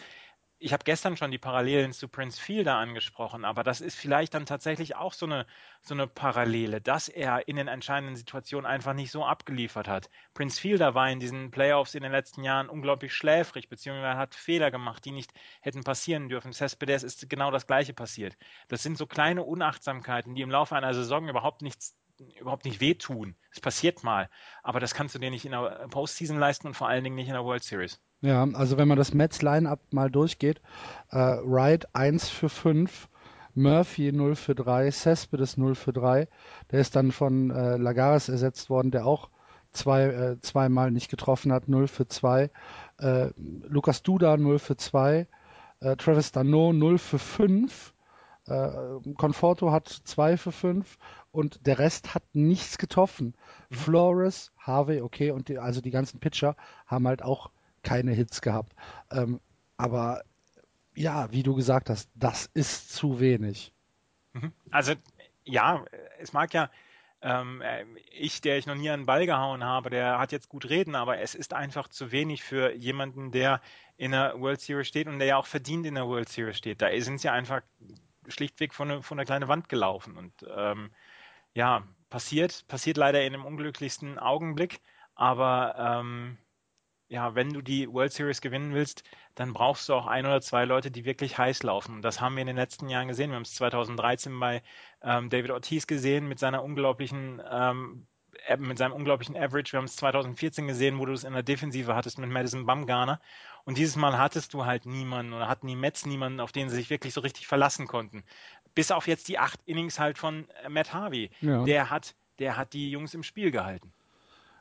ich 0.58 0.74
habe 0.74 0.84
gestern 0.84 1.16
schon 1.16 1.30
die 1.30 1.38
Parallelen 1.38 1.94
zu 1.94 2.06
Prince 2.06 2.38
Fielder 2.38 2.76
angesprochen, 2.76 3.46
aber 3.46 3.64
das 3.64 3.80
ist 3.80 3.96
vielleicht 3.96 4.34
dann 4.34 4.44
tatsächlich 4.44 4.94
auch 4.94 5.14
so 5.14 5.24
eine, 5.24 5.46
so 5.80 5.94
eine 5.94 6.06
Parallele, 6.06 6.82
dass 6.82 7.08
er 7.08 7.48
in 7.48 7.56
den 7.56 7.68
entscheidenden 7.68 8.14
Situationen 8.14 8.66
einfach 8.66 8.92
nicht 8.92 9.10
so 9.10 9.24
abgeliefert 9.24 9.88
hat. 9.88 10.10
Prince 10.34 10.60
Fielder 10.60 10.94
war 10.94 11.10
in 11.10 11.18
diesen 11.18 11.50
Playoffs 11.50 11.94
in 11.94 12.02
den 12.02 12.12
letzten 12.12 12.44
Jahren 12.44 12.68
unglaublich 12.68 13.14
schläfrig, 13.14 13.70
beziehungsweise 13.70 14.18
hat 14.18 14.34
Fehler 14.34 14.70
gemacht, 14.70 15.02
die 15.06 15.12
nicht 15.12 15.32
hätten 15.62 15.82
passieren 15.82 16.28
dürfen. 16.28 16.52
Cespedes 16.52 17.04
ist 17.04 17.30
genau 17.30 17.50
das 17.50 17.66
Gleiche 17.66 17.94
passiert. 17.94 18.36
Das 18.68 18.82
sind 18.82 18.98
so 18.98 19.06
kleine 19.06 19.44
Unachtsamkeiten, 19.44 20.34
die 20.34 20.42
im 20.42 20.50
Laufe 20.50 20.76
einer 20.76 20.92
Saison 20.92 21.26
überhaupt 21.26 21.62
nichts 21.62 21.96
überhaupt 22.38 22.64
nicht 22.64 22.80
wehtun. 22.80 23.34
Es 23.50 23.60
passiert 23.60 24.04
mal. 24.04 24.28
Aber 24.62 24.80
das 24.80 24.94
kannst 24.94 25.14
du 25.14 25.18
dir 25.18 25.30
nicht 25.30 25.44
in 25.44 25.52
der 25.52 25.86
Postseason 25.90 26.38
leisten 26.38 26.68
und 26.68 26.74
vor 26.74 26.88
allen 26.88 27.04
Dingen 27.04 27.16
nicht 27.16 27.28
in 27.28 27.34
der 27.34 27.44
World 27.44 27.64
Series. 27.64 28.00
Ja, 28.20 28.46
also 28.54 28.78
wenn 28.78 28.88
man 28.88 28.98
das 28.98 29.14
Mets 29.14 29.42
Line-Up 29.42 29.80
mal 29.92 30.10
durchgeht, 30.10 30.60
äh, 31.10 31.16
Wright 31.16 31.94
1 31.94 32.28
für 32.28 32.48
5, 32.48 33.08
Murphy 33.54 34.12
0 34.12 34.36
für 34.36 34.54
3, 34.54 34.90
Cespedes 34.90 35.56
0 35.56 35.74
für 35.74 35.92
3. 35.92 36.28
Der 36.70 36.80
ist 36.80 36.96
dann 36.96 37.12
von 37.12 37.50
äh, 37.50 37.76
Lagares 37.76 38.28
ersetzt 38.28 38.68
worden, 38.70 38.90
der 38.90 39.06
auch 39.06 39.30
zwei, 39.72 40.04
äh, 40.04 40.40
zweimal 40.40 40.90
nicht 40.90 41.10
getroffen 41.10 41.52
hat, 41.52 41.68
0 41.68 41.88
für 41.88 42.08
2. 42.08 42.50
Äh, 42.98 43.30
Lucas 43.36 44.02
Duda 44.02 44.36
0 44.36 44.58
für 44.58 44.76
2. 44.76 45.26
Äh, 45.80 45.96
Travis 45.96 46.32
Dano 46.32 46.72
0 46.72 46.98
für 46.98 47.18
5. 47.18 47.94
Äh, 48.46 49.14
Conforto 49.16 49.72
hat 49.72 49.88
2 49.88 50.36
für 50.36 50.52
5 50.52 50.98
und 51.32 51.66
der 51.66 51.78
Rest 51.78 52.14
hat 52.14 52.22
nichts 52.32 52.78
getroffen. 52.78 53.34
Mhm. 53.70 53.74
Flores, 53.74 54.52
Harvey, 54.58 55.00
okay, 55.00 55.30
und 55.30 55.48
die, 55.48 55.58
also 55.58 55.80
die 55.80 55.90
ganzen 55.90 56.20
Pitcher 56.20 56.56
haben 56.86 57.06
halt 57.06 57.22
auch 57.22 57.50
keine 57.82 58.12
Hits 58.12 58.40
gehabt. 58.40 58.74
Ähm, 59.10 59.40
aber 59.76 60.22
ja, 60.94 61.30
wie 61.32 61.42
du 61.42 61.54
gesagt 61.54 61.90
hast, 61.90 62.08
das 62.14 62.50
ist 62.54 62.92
zu 62.92 63.20
wenig. 63.20 63.72
Mhm. 64.32 64.52
Also 64.70 64.94
ja, 65.44 65.84
es 66.18 66.32
mag 66.32 66.52
ja 66.54 66.70
ähm, 67.22 67.62
ich, 68.10 68.40
der 68.40 68.58
ich 68.58 68.66
noch 68.66 68.74
nie 68.74 68.90
einen 68.90 69.06
Ball 69.06 69.26
gehauen 69.26 69.64
habe, 69.64 69.90
der 69.90 70.18
hat 70.18 70.32
jetzt 70.32 70.48
gut 70.48 70.68
reden, 70.68 70.94
aber 70.94 71.18
es 71.18 71.34
ist 71.34 71.54
einfach 71.54 71.88
zu 71.88 72.12
wenig 72.12 72.42
für 72.42 72.74
jemanden, 72.74 73.32
der 73.32 73.60
in 73.96 74.12
der 74.12 74.38
World 74.38 74.60
Series 74.60 74.86
steht 74.86 75.08
und 75.08 75.18
der 75.18 75.28
ja 75.28 75.36
auch 75.36 75.46
verdient 75.46 75.86
in 75.86 75.94
der 75.94 76.06
World 76.06 76.28
Series 76.28 76.58
steht. 76.58 76.82
Da 76.82 76.88
sind 77.00 77.20
sie 77.20 77.28
einfach 77.28 77.62
schlichtweg 78.28 78.74
von, 78.74 78.90
eine, 78.90 79.02
von 79.02 79.18
einer 79.18 79.26
kleinen 79.26 79.48
Wand 79.48 79.68
gelaufen 79.68 80.16
und 80.16 80.32
ähm, 80.54 80.90
ja, 81.54 81.86
passiert, 82.10 82.66
passiert 82.68 82.96
leider 82.96 83.24
in 83.24 83.32
dem 83.32 83.44
unglücklichsten 83.44 84.18
Augenblick, 84.18 84.80
aber 85.14 85.74
ähm, 85.78 86.38
ja, 87.08 87.34
wenn 87.34 87.52
du 87.52 87.62
die 87.62 87.90
World 87.92 88.12
Series 88.12 88.40
gewinnen 88.40 88.74
willst, 88.74 89.04
dann 89.34 89.52
brauchst 89.52 89.88
du 89.88 89.94
auch 89.94 90.06
ein 90.06 90.26
oder 90.26 90.40
zwei 90.40 90.64
Leute, 90.64 90.90
die 90.90 91.04
wirklich 91.04 91.38
heiß 91.38 91.62
laufen. 91.62 91.96
Und 91.96 92.02
das 92.02 92.20
haben 92.20 92.34
wir 92.34 92.40
in 92.40 92.48
den 92.48 92.56
letzten 92.56 92.88
Jahren 92.88 93.08
gesehen. 93.08 93.30
Wir 93.30 93.36
haben 93.36 93.42
es 93.42 93.54
2013 93.54 94.38
bei 94.40 94.62
ähm, 95.02 95.30
David 95.30 95.52
Ortiz 95.52 95.86
gesehen 95.86 96.26
mit 96.26 96.38
seiner 96.40 96.64
unglaublichen 96.64 97.40
ähm, 97.48 98.06
mit 98.58 98.78
seinem 98.78 98.92
unglaublichen 98.92 99.36
Average. 99.36 99.72
Wir 99.72 99.78
haben 99.78 99.86
es 99.86 99.96
2014 99.96 100.66
gesehen, 100.66 100.98
wo 100.98 101.06
du 101.06 101.12
es 101.12 101.24
in 101.24 101.32
der 101.32 101.42
Defensive 101.42 101.94
hattest 101.94 102.18
mit 102.18 102.30
Madison 102.30 102.66
Bumgarner. 102.66 103.20
Und 103.66 103.78
dieses 103.78 103.96
Mal 103.96 104.16
hattest 104.16 104.54
du 104.54 104.64
halt 104.64 104.86
niemanden 104.86 105.32
oder 105.32 105.48
hatten 105.48 105.66
die 105.66 105.74
Mets 105.74 106.06
niemanden, 106.06 106.38
auf 106.38 106.52
den 106.52 106.70
sie 106.70 106.76
sich 106.76 106.88
wirklich 106.88 107.12
so 107.12 107.20
richtig 107.20 107.48
verlassen 107.48 107.88
konnten. 107.88 108.22
Bis 108.76 108.92
auf 108.92 109.08
jetzt 109.08 109.26
die 109.26 109.40
acht 109.40 109.60
Innings 109.66 109.98
halt 109.98 110.18
von 110.18 110.46
Matt 110.68 110.94
Harvey. 110.94 111.30
Ja. 111.40 111.64
Der 111.64 111.90
hat, 111.90 112.14
der 112.38 112.56
hat 112.56 112.74
die 112.74 112.90
Jungs 112.92 113.12
im 113.12 113.24
Spiel 113.24 113.50
gehalten. 113.50 113.92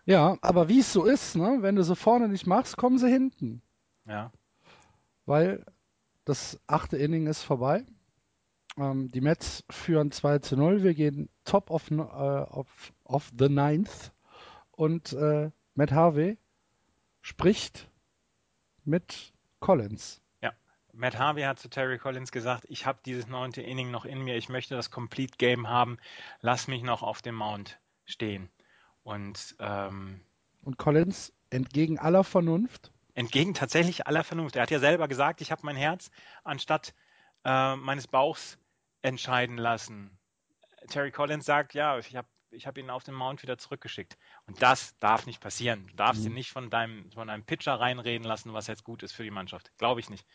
Ja, 0.05 0.37
aber 0.41 0.69
wie 0.69 0.79
es 0.79 0.91
so 0.91 1.05
ist, 1.05 1.35
ne? 1.35 1.57
wenn 1.61 1.75
du 1.75 1.83
so 1.83 1.93
vorne 1.93 2.27
nicht 2.27 2.47
machst, 2.47 2.77
kommen 2.77 2.97
sie 2.97 3.09
hinten. 3.09 3.61
Ja. 4.07 4.31
Weil 5.27 5.63
das 6.25 6.59
achte 6.65 6.97
Inning 6.97 7.27
ist 7.27 7.43
vorbei. 7.43 7.85
Ähm, 8.77 9.11
die 9.11 9.21
Mets 9.21 9.63
führen 9.69 10.11
2 10.11 10.39
zu 10.39 10.57
0. 10.57 10.81
Wir 10.81 10.95
gehen 10.95 11.29
top 11.43 11.69
of, 11.69 11.91
äh, 11.91 11.95
of, 11.95 12.67
of 13.03 13.31
the 13.37 13.49
ninth. 13.49 14.11
Und 14.71 15.13
äh, 15.13 15.51
Matt 15.75 15.91
Harvey 15.91 16.39
spricht 17.21 17.87
mit 18.85 19.33
Collins. 19.59 20.21
Ja, 20.41 20.53
Matt 20.93 21.17
Harvey 21.17 21.43
hat 21.43 21.59
zu 21.59 21.69
Terry 21.69 21.97
Collins 21.97 22.31
gesagt, 22.31 22.65
ich 22.69 22.85
habe 22.85 22.99
dieses 23.05 23.27
neunte 23.27 23.61
Inning 23.61 23.91
noch 23.91 24.05
in 24.05 24.21
mir, 24.21 24.35
ich 24.35 24.49
möchte 24.49 24.75
das 24.75 24.91
Complete 24.91 25.37
Game 25.37 25.67
haben, 25.67 25.97
lass 26.41 26.67
mich 26.67 26.83
noch 26.83 27.03
auf 27.03 27.21
dem 27.21 27.35
Mount 27.35 27.79
stehen. 28.05 28.49
Und, 29.03 29.55
ähm, 29.59 30.21
und 30.63 30.77
Collins 30.77 31.33
entgegen 31.49 31.99
aller 31.99 32.23
Vernunft? 32.23 32.91
Entgegen 33.13 33.53
tatsächlich 33.53 34.07
aller 34.07 34.23
Vernunft. 34.23 34.55
Er 34.55 34.63
hat 34.63 34.71
ja 34.71 34.79
selber 34.79 35.07
gesagt, 35.07 35.41
ich 35.41 35.51
habe 35.51 35.61
mein 35.63 35.75
Herz 35.75 36.11
anstatt 36.43 36.93
äh, 37.45 37.75
meines 37.75 38.07
Bauchs 38.07 38.57
entscheiden 39.01 39.57
lassen. 39.57 40.17
Terry 40.87 41.11
Collins 41.11 41.45
sagt, 41.45 41.73
ja, 41.73 41.97
ich 41.97 42.15
habe 42.15 42.27
ich 42.55 42.67
hab 42.67 42.77
ihn 42.77 42.89
auf 42.89 43.03
den 43.03 43.13
Mount 43.13 43.43
wieder 43.43 43.57
zurückgeschickt. 43.57 44.17
Und 44.47 44.61
das 44.61 44.97
darf 44.99 45.25
nicht 45.25 45.41
passieren. 45.41 45.87
Du 45.87 45.95
darfst 45.95 46.21
mhm. 46.21 46.29
ihn 46.29 46.33
nicht 46.33 46.51
von 46.51 46.69
deinem, 46.69 47.11
von 47.11 47.27
deinem 47.27 47.43
Pitcher 47.43 47.79
reinreden 47.79 48.25
lassen, 48.25 48.53
was 48.53 48.67
jetzt 48.67 48.83
gut 48.83 49.03
ist 49.03 49.13
für 49.13 49.23
die 49.23 49.31
Mannschaft. 49.31 49.71
Glaube 49.77 49.99
ich 49.99 50.09
nicht. 50.09 50.25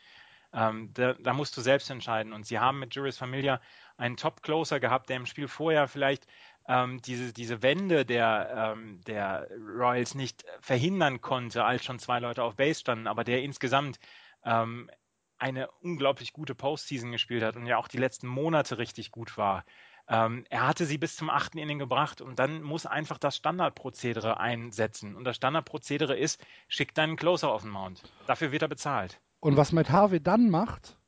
Ähm, 0.53 0.91
da, 0.95 1.15
da, 1.15 1.33
musst 1.33 1.57
du 1.57 1.61
selbst 1.61 1.91
entscheiden. 1.91 2.33
Und 2.33 2.47
sie 2.47 2.59
haben 2.59 2.79
mit 2.79 2.95
Juris 2.95 3.17
Familia 3.17 3.61
einen 3.97 4.17
Top-Closer 4.17 4.81
gehabt, 4.81 5.09
der 5.09 5.17
im 5.17 5.27
Spiel 5.27 5.49
vorher 5.49 5.87
vielleicht 5.89 6.27
ähm, 6.69 7.01
diese, 7.03 7.33
diese 7.33 7.63
Wende 7.63 8.05
der, 8.05 8.75
ähm, 8.77 9.01
der 9.07 9.49
Royals 9.77 10.15
nicht 10.15 10.45
verhindern 10.61 11.21
konnte, 11.21 11.65
als 11.65 11.85
schon 11.85 11.99
zwei 11.99 12.19
Leute 12.19 12.43
auf 12.43 12.57
Base 12.57 12.81
standen, 12.81 13.07
aber 13.07 13.25
der 13.25 13.43
insgesamt 13.43 13.99
ähm, 14.45 14.91
eine 15.39 15.71
unglaublich 15.81 16.33
gute 16.33 16.55
Postseason 16.55 17.13
gespielt 17.13 17.43
hat 17.43 17.57
und 17.57 17.67
ja 17.67 17.79
auch 17.79 17.89
die 17.89 17.99
letzten 17.99 18.27
Monate 18.27 18.79
richtig 18.79 19.11
gut 19.11 19.39
war. 19.39 19.65
Ähm, 20.11 20.45
er 20.51 20.67
hatte 20.67 20.87
sie 20.87 20.99
bis 20.99 21.15
zum 21.15 21.31
achten 21.31 21.57
Inning 21.57 21.79
gebracht 21.79 22.21
und 22.21 22.41
dann 22.41 22.63
muss 22.63 22.85
einfach 22.85 23.17
das 23.17 23.37
Standardprozedere 23.37 24.41
einsetzen. 24.41 25.15
Und 25.15 25.23
das 25.23 25.37
Standardprozedere 25.37 26.19
ist, 26.19 26.45
schick 26.67 26.95
deinen 26.95 27.15
Closer 27.15 27.53
auf 27.53 27.63
den 27.63 27.71
Mount. 27.71 28.03
Dafür 28.27 28.51
wird 28.51 28.63
er 28.63 28.69
bezahlt. 28.69 29.21
Und 29.39 29.57
was 29.57 29.71
Matt 29.71 29.91
Harvey 29.91 30.21
dann 30.21 30.51
macht, 30.51 30.99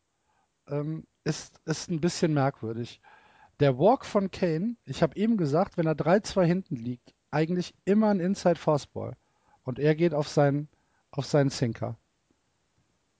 ähm, 0.68 1.04
ist, 1.25 1.61
ist 1.64 1.90
ein 1.90 2.00
bisschen 2.00 2.32
merkwürdig. 2.32 3.00
Der 3.59 3.76
Walk 3.76 4.06
von 4.06 4.30
Kane, 4.30 4.76
ich 4.85 5.02
habe 5.02 5.16
eben 5.16 5.37
gesagt, 5.37 5.76
wenn 5.76 5.87
er 5.87 5.97
3-2 5.97 6.44
hinten 6.44 6.76
liegt, 6.76 7.12
eigentlich 7.32 7.75
immer 7.85 8.11
ein 8.11 8.21
Inside 8.21 8.56
Fastball. 8.56 9.16
Und 9.64 9.80
er 9.80 9.97
geht 9.97 10.14
auf 10.14 10.28
seinen, 10.28 10.68
auf 11.11 11.26
seinen 11.26 11.50
Sinker. 11.50 11.99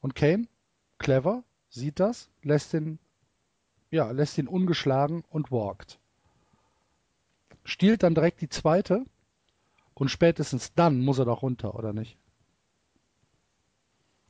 Und 0.01 0.15
Kane, 0.15 0.47
clever, 0.99 1.43
sieht 1.71 1.99
das, 1.99 2.31
lässt 2.43 2.73
ihn, 2.73 3.01
ja, 3.93 4.11
lässt 4.11 4.39
ihn 4.39 4.49
ungeschlagen 4.49 5.23
und 5.29 5.53
walkt. 5.53 6.01
Stiehlt 7.63 8.03
dann 8.03 8.15
direkt 8.15 8.41
die 8.41 8.49
zweite 8.49 9.05
und 9.95 10.09
spätestens 10.09 10.75
dann 10.75 11.01
muss 11.01 11.19
er 11.19 11.27
doch 11.27 11.43
runter, 11.43 11.77
oder 11.77 11.93
nicht? 11.93 12.19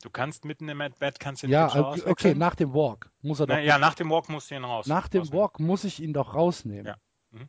Du 0.03 0.09
kannst 0.09 0.43
mitten 0.43 0.67
im 0.67 0.81
At-Bat 0.81 1.17
kannst 1.17 1.43
den 1.43 1.49
Ja, 1.49 1.67
Pitcher 1.67 2.07
okay, 2.07 2.35
nach 2.35 2.55
dem 2.55 2.73
Walk 2.73 3.09
muss 3.21 3.39
er 3.39 3.47
doch. 3.47 3.55
Na, 3.55 3.61
ja, 3.61 3.79
nach 3.79 3.95
dem 3.95 4.09
Walk 4.09 4.27
musst 4.27 4.51
du 4.51 4.55
ihn 4.55 4.65
raus. 4.65 4.85
Nach 4.85 5.07
dem 5.07 5.21
rausnehmen. 5.21 5.41
Walk 5.41 5.59
muss 5.61 5.85
ich 5.85 6.01
ihn 6.01 6.11
doch 6.11 6.35
rausnehmen. 6.35 6.87
Ja. 6.87 6.97
Mhm. 7.31 7.47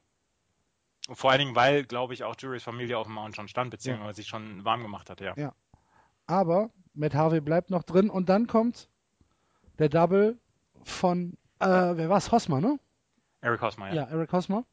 Und 1.08 1.16
vor 1.16 1.32
allen 1.32 1.40
Dingen, 1.40 1.56
weil, 1.56 1.84
glaube 1.84 2.14
ich, 2.14 2.22
auch 2.22 2.36
Jury's 2.38 2.62
Familie 2.62 2.96
auf 2.96 3.08
dem 3.08 3.14
Mount 3.14 3.34
schon 3.34 3.48
stand, 3.48 3.72
beziehungsweise 3.72 4.10
ja. 4.10 4.14
sich 4.14 4.28
schon 4.28 4.64
warm 4.64 4.82
gemacht 4.82 5.10
hat, 5.10 5.20
ja. 5.20 5.34
Ja. 5.36 5.52
Aber 6.28 6.70
Matt 6.94 7.14
Harvey 7.14 7.40
bleibt 7.40 7.70
noch 7.70 7.82
drin 7.82 8.08
und 8.08 8.28
dann 8.28 8.46
kommt 8.46 8.88
der 9.80 9.88
Double 9.88 10.38
von, 10.84 11.36
äh, 11.64 11.96
wer 11.96 12.08
war's? 12.08 12.30
Hosmer, 12.30 12.60
ne? 12.60 12.78
Eric 13.40 13.60
Hosmer, 13.60 13.88
ja. 13.88 13.94
Ja, 13.94 14.04
Eric 14.04 14.32
Hosmer. 14.32 14.64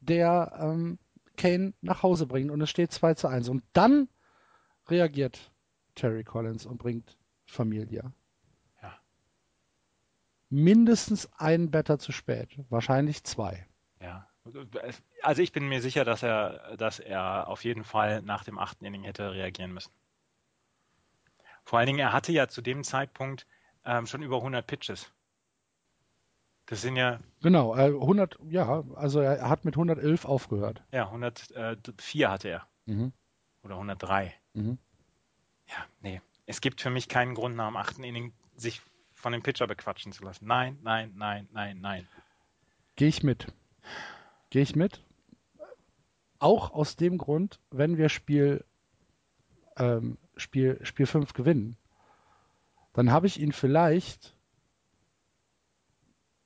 Der 0.00 0.58
ähm, 0.60 0.98
Kane 1.36 1.72
nach 1.80 2.02
Hause 2.02 2.26
bringt 2.26 2.50
und 2.50 2.60
es 2.60 2.70
steht 2.70 2.92
2 2.92 3.14
zu 3.14 3.28
1. 3.28 3.48
Und 3.48 3.64
dann 3.72 4.08
reagiert 4.88 5.50
Terry 5.94 6.24
Collins 6.24 6.66
und 6.66 6.78
bringt 6.78 7.16
Familia. 7.46 8.12
Ja. 8.82 8.98
Mindestens 10.50 11.32
einen 11.34 11.70
Better 11.70 11.98
zu 11.98 12.12
spät, 12.12 12.58
wahrscheinlich 12.68 13.24
zwei. 13.24 13.66
Ja. 14.00 14.28
Also 15.22 15.42
ich 15.42 15.52
bin 15.52 15.68
mir 15.68 15.82
sicher, 15.82 16.04
dass 16.04 16.22
er, 16.22 16.76
dass 16.76 17.00
er 17.00 17.48
auf 17.48 17.64
jeden 17.64 17.84
Fall 17.84 18.22
nach 18.22 18.44
dem 18.44 18.58
achten 18.58 18.84
Inning 18.84 19.04
hätte 19.04 19.32
reagieren 19.32 19.72
müssen. 19.72 19.92
Vor 21.64 21.78
allen 21.78 21.86
Dingen, 21.86 21.98
er 21.98 22.12
hatte 22.12 22.32
ja 22.32 22.48
zu 22.48 22.62
dem 22.62 22.82
Zeitpunkt 22.82 23.46
ähm, 23.84 24.06
schon 24.06 24.22
über 24.22 24.36
100 24.36 24.66
Pitches. 24.66 25.12
Das 26.68 26.82
sind 26.82 26.96
ja. 26.96 27.18
Genau, 27.42 27.74
äh, 27.74 27.88
100, 27.88 28.38
ja, 28.50 28.84
also 28.94 29.20
er 29.20 29.48
hat 29.48 29.64
mit 29.64 29.74
111 29.74 30.24
aufgehört. 30.24 30.82
Ja, 30.92 31.06
104 31.06 32.30
hatte 32.30 32.48
er. 32.48 32.66
Mhm. 32.86 33.12
Oder 33.62 33.74
103. 33.74 34.34
Mhm 34.54 34.78
ja, 35.68 35.86
nee. 36.00 36.20
Es 36.46 36.60
gibt 36.60 36.80
für 36.80 36.90
mich 36.90 37.08
keinen 37.08 37.34
Grund, 37.34 37.56
nach 37.56 37.68
dem 37.68 37.76
achten 37.76 38.04
Inning 38.04 38.32
sich 38.56 38.80
von 39.12 39.32
dem 39.32 39.42
Pitcher 39.42 39.66
bequatschen 39.66 40.12
zu 40.12 40.24
lassen. 40.24 40.46
Nein, 40.46 40.78
nein, 40.82 41.12
nein, 41.16 41.48
nein, 41.52 41.80
nein. 41.80 42.08
Gehe 42.96 43.08
ich 43.08 43.22
mit. 43.22 43.52
Gehe 44.50 44.62
ich 44.62 44.74
mit. 44.74 45.02
Auch 46.38 46.72
aus 46.72 46.96
dem 46.96 47.18
Grund, 47.18 47.60
wenn 47.70 47.98
wir 47.98 48.08
Spiel, 48.08 48.64
ähm, 49.76 50.18
Spiel, 50.36 50.78
Spiel 50.84 51.06
5 51.06 51.32
gewinnen, 51.32 51.76
dann 52.92 53.10
habe 53.10 53.26
ich 53.26 53.40
ihn 53.40 53.52
vielleicht 53.52 54.34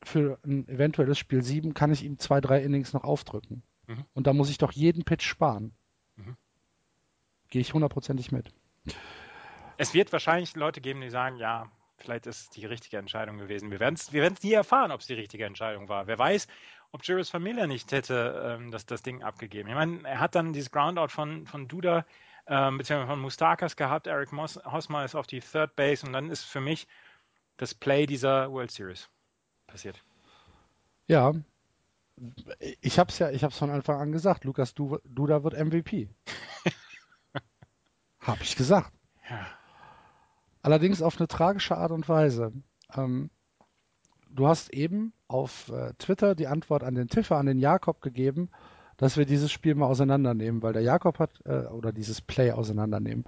für 0.05 0.39
ein 0.45 0.69
eventuelles 0.69 1.19
Spiel 1.19 1.43
7 1.43 1.75
kann 1.75 1.93
ich 1.93 2.05
ihm 2.05 2.19
zwei, 2.19 2.41
drei 2.41 2.63
Innings 2.63 2.93
noch 2.93 3.05
aufdrücken. 3.05 3.63
Mhm. 3.87 4.05
Und 4.15 4.27
da 4.27 4.33
muss 4.33 4.51
ich 4.51 4.59
doch 4.59 4.73
jeden 4.73 5.05
Pitch 5.05 5.25
sparen. 5.25 5.75
Mhm. 6.17 6.37
Gehe 7.49 7.61
ich 7.61 7.75
hundertprozentig 7.75 8.33
mit. 8.33 8.53
Es 9.77 9.95
wird 9.95 10.13
wahrscheinlich 10.13 10.55
Leute 10.57 10.81
geben, 10.81 11.01
die 11.01 11.11
sagen, 11.11 11.37
ja, 11.37 11.71
vielleicht 11.97 12.27
ist 12.27 12.41
es 12.41 12.51
die 12.51 12.67
richtige 12.67 12.99
Entscheidung 12.99 13.39
gewesen. 13.39 13.71
Wir 13.71 13.81
werden 13.81 13.95
es 13.95 14.13
wir 14.13 14.29
nie 14.43 14.53
erfahren, 14.53 14.91
ob 14.91 15.01
es 15.01 15.07
die 15.07 15.15
richtige 15.15 15.45
Entscheidung 15.45 15.89
war. 15.89 16.07
Wer 16.07 16.19
weiß, 16.19 16.47
ob 16.93 17.05
Juris 17.05 17.31
Familia 17.31 17.67
nicht 17.67 17.93
hätte 17.93 18.59
ähm, 18.59 18.71
das, 18.71 18.87
das 18.87 19.03
Ding 19.03 19.23
abgegeben. 19.23 19.69
Ich 19.69 19.75
meine, 19.75 20.07
er 20.07 20.21
hat 20.21 20.35
dann 20.35 20.53
dieses 20.53 20.71
Groundout 20.71 21.09
von, 21.09 21.47
von 21.47 21.69
Duda 21.69 22.05
ähm, 22.47 22.79
beziehungsweise 22.79 23.11
von 23.11 23.21
Mustakas 23.21 23.77
gehabt. 23.77 24.07
Eric 24.07 24.33
Moss, 24.33 24.59
Hosmer 24.65 25.05
ist 25.05 25.15
auf 25.15 25.27
die 25.27 25.41
Third 25.41 25.77
Base 25.77 26.05
und 26.07 26.13
dann 26.13 26.29
ist 26.29 26.45
für 26.45 26.61
mich 26.61 26.87
das 27.57 27.75
Play 27.75 28.07
dieser 28.07 28.51
World 28.51 28.71
Series 28.71 29.09
passiert. 29.73 30.03
Ja, 31.09 31.33
ich 32.81 32.99
habe 32.99 33.11
es 33.11 33.19
ja, 33.19 33.31
ich 33.31 33.43
habe 33.43 33.53
es 33.53 33.59
von 33.59 33.71
Anfang 33.71 34.01
an 34.01 34.13
gesagt. 34.13 34.45
Lukas 34.45 34.75
Duda 34.75 35.43
wird 35.43 35.59
MVP. 35.59 36.09
Habe 38.21 38.43
ich 38.43 38.55
gesagt. 38.55 38.93
Ja. 39.29 39.47
Allerdings 40.63 41.03
auf 41.03 41.19
eine 41.19 41.27
tragische 41.27 41.77
Art 41.77 41.91
und 41.91 42.09
Weise. 42.09 42.53
Ähm, 42.95 43.31
du 44.31 44.47
hast 44.47 44.73
eben 44.73 45.13
auf 45.27 45.71
äh, 45.71 45.93
Twitter 45.99 46.35
die 46.35 46.47
Antwort 46.47 46.85
an 46.85 46.95
den 46.95 47.09
Tiffer, 47.09 47.37
an 47.39 47.47
den 47.47 47.59
Jakob 47.59 48.01
gegeben, 48.01 48.51
dass 48.97 49.17
wir 49.17 49.27
dieses 49.27 49.51
Spiel 49.51 49.75
mal 49.75 49.87
auseinandernehmen, 49.87 50.63
weil 50.63 50.75
der 50.75 50.83
Jakob 50.83 51.19
hat, 51.19 51.41
äh, 51.45 51.67
oder 51.67 51.93
dieses 51.93 52.21
Play 52.21 52.53
auseinandernehmen, 52.53 53.25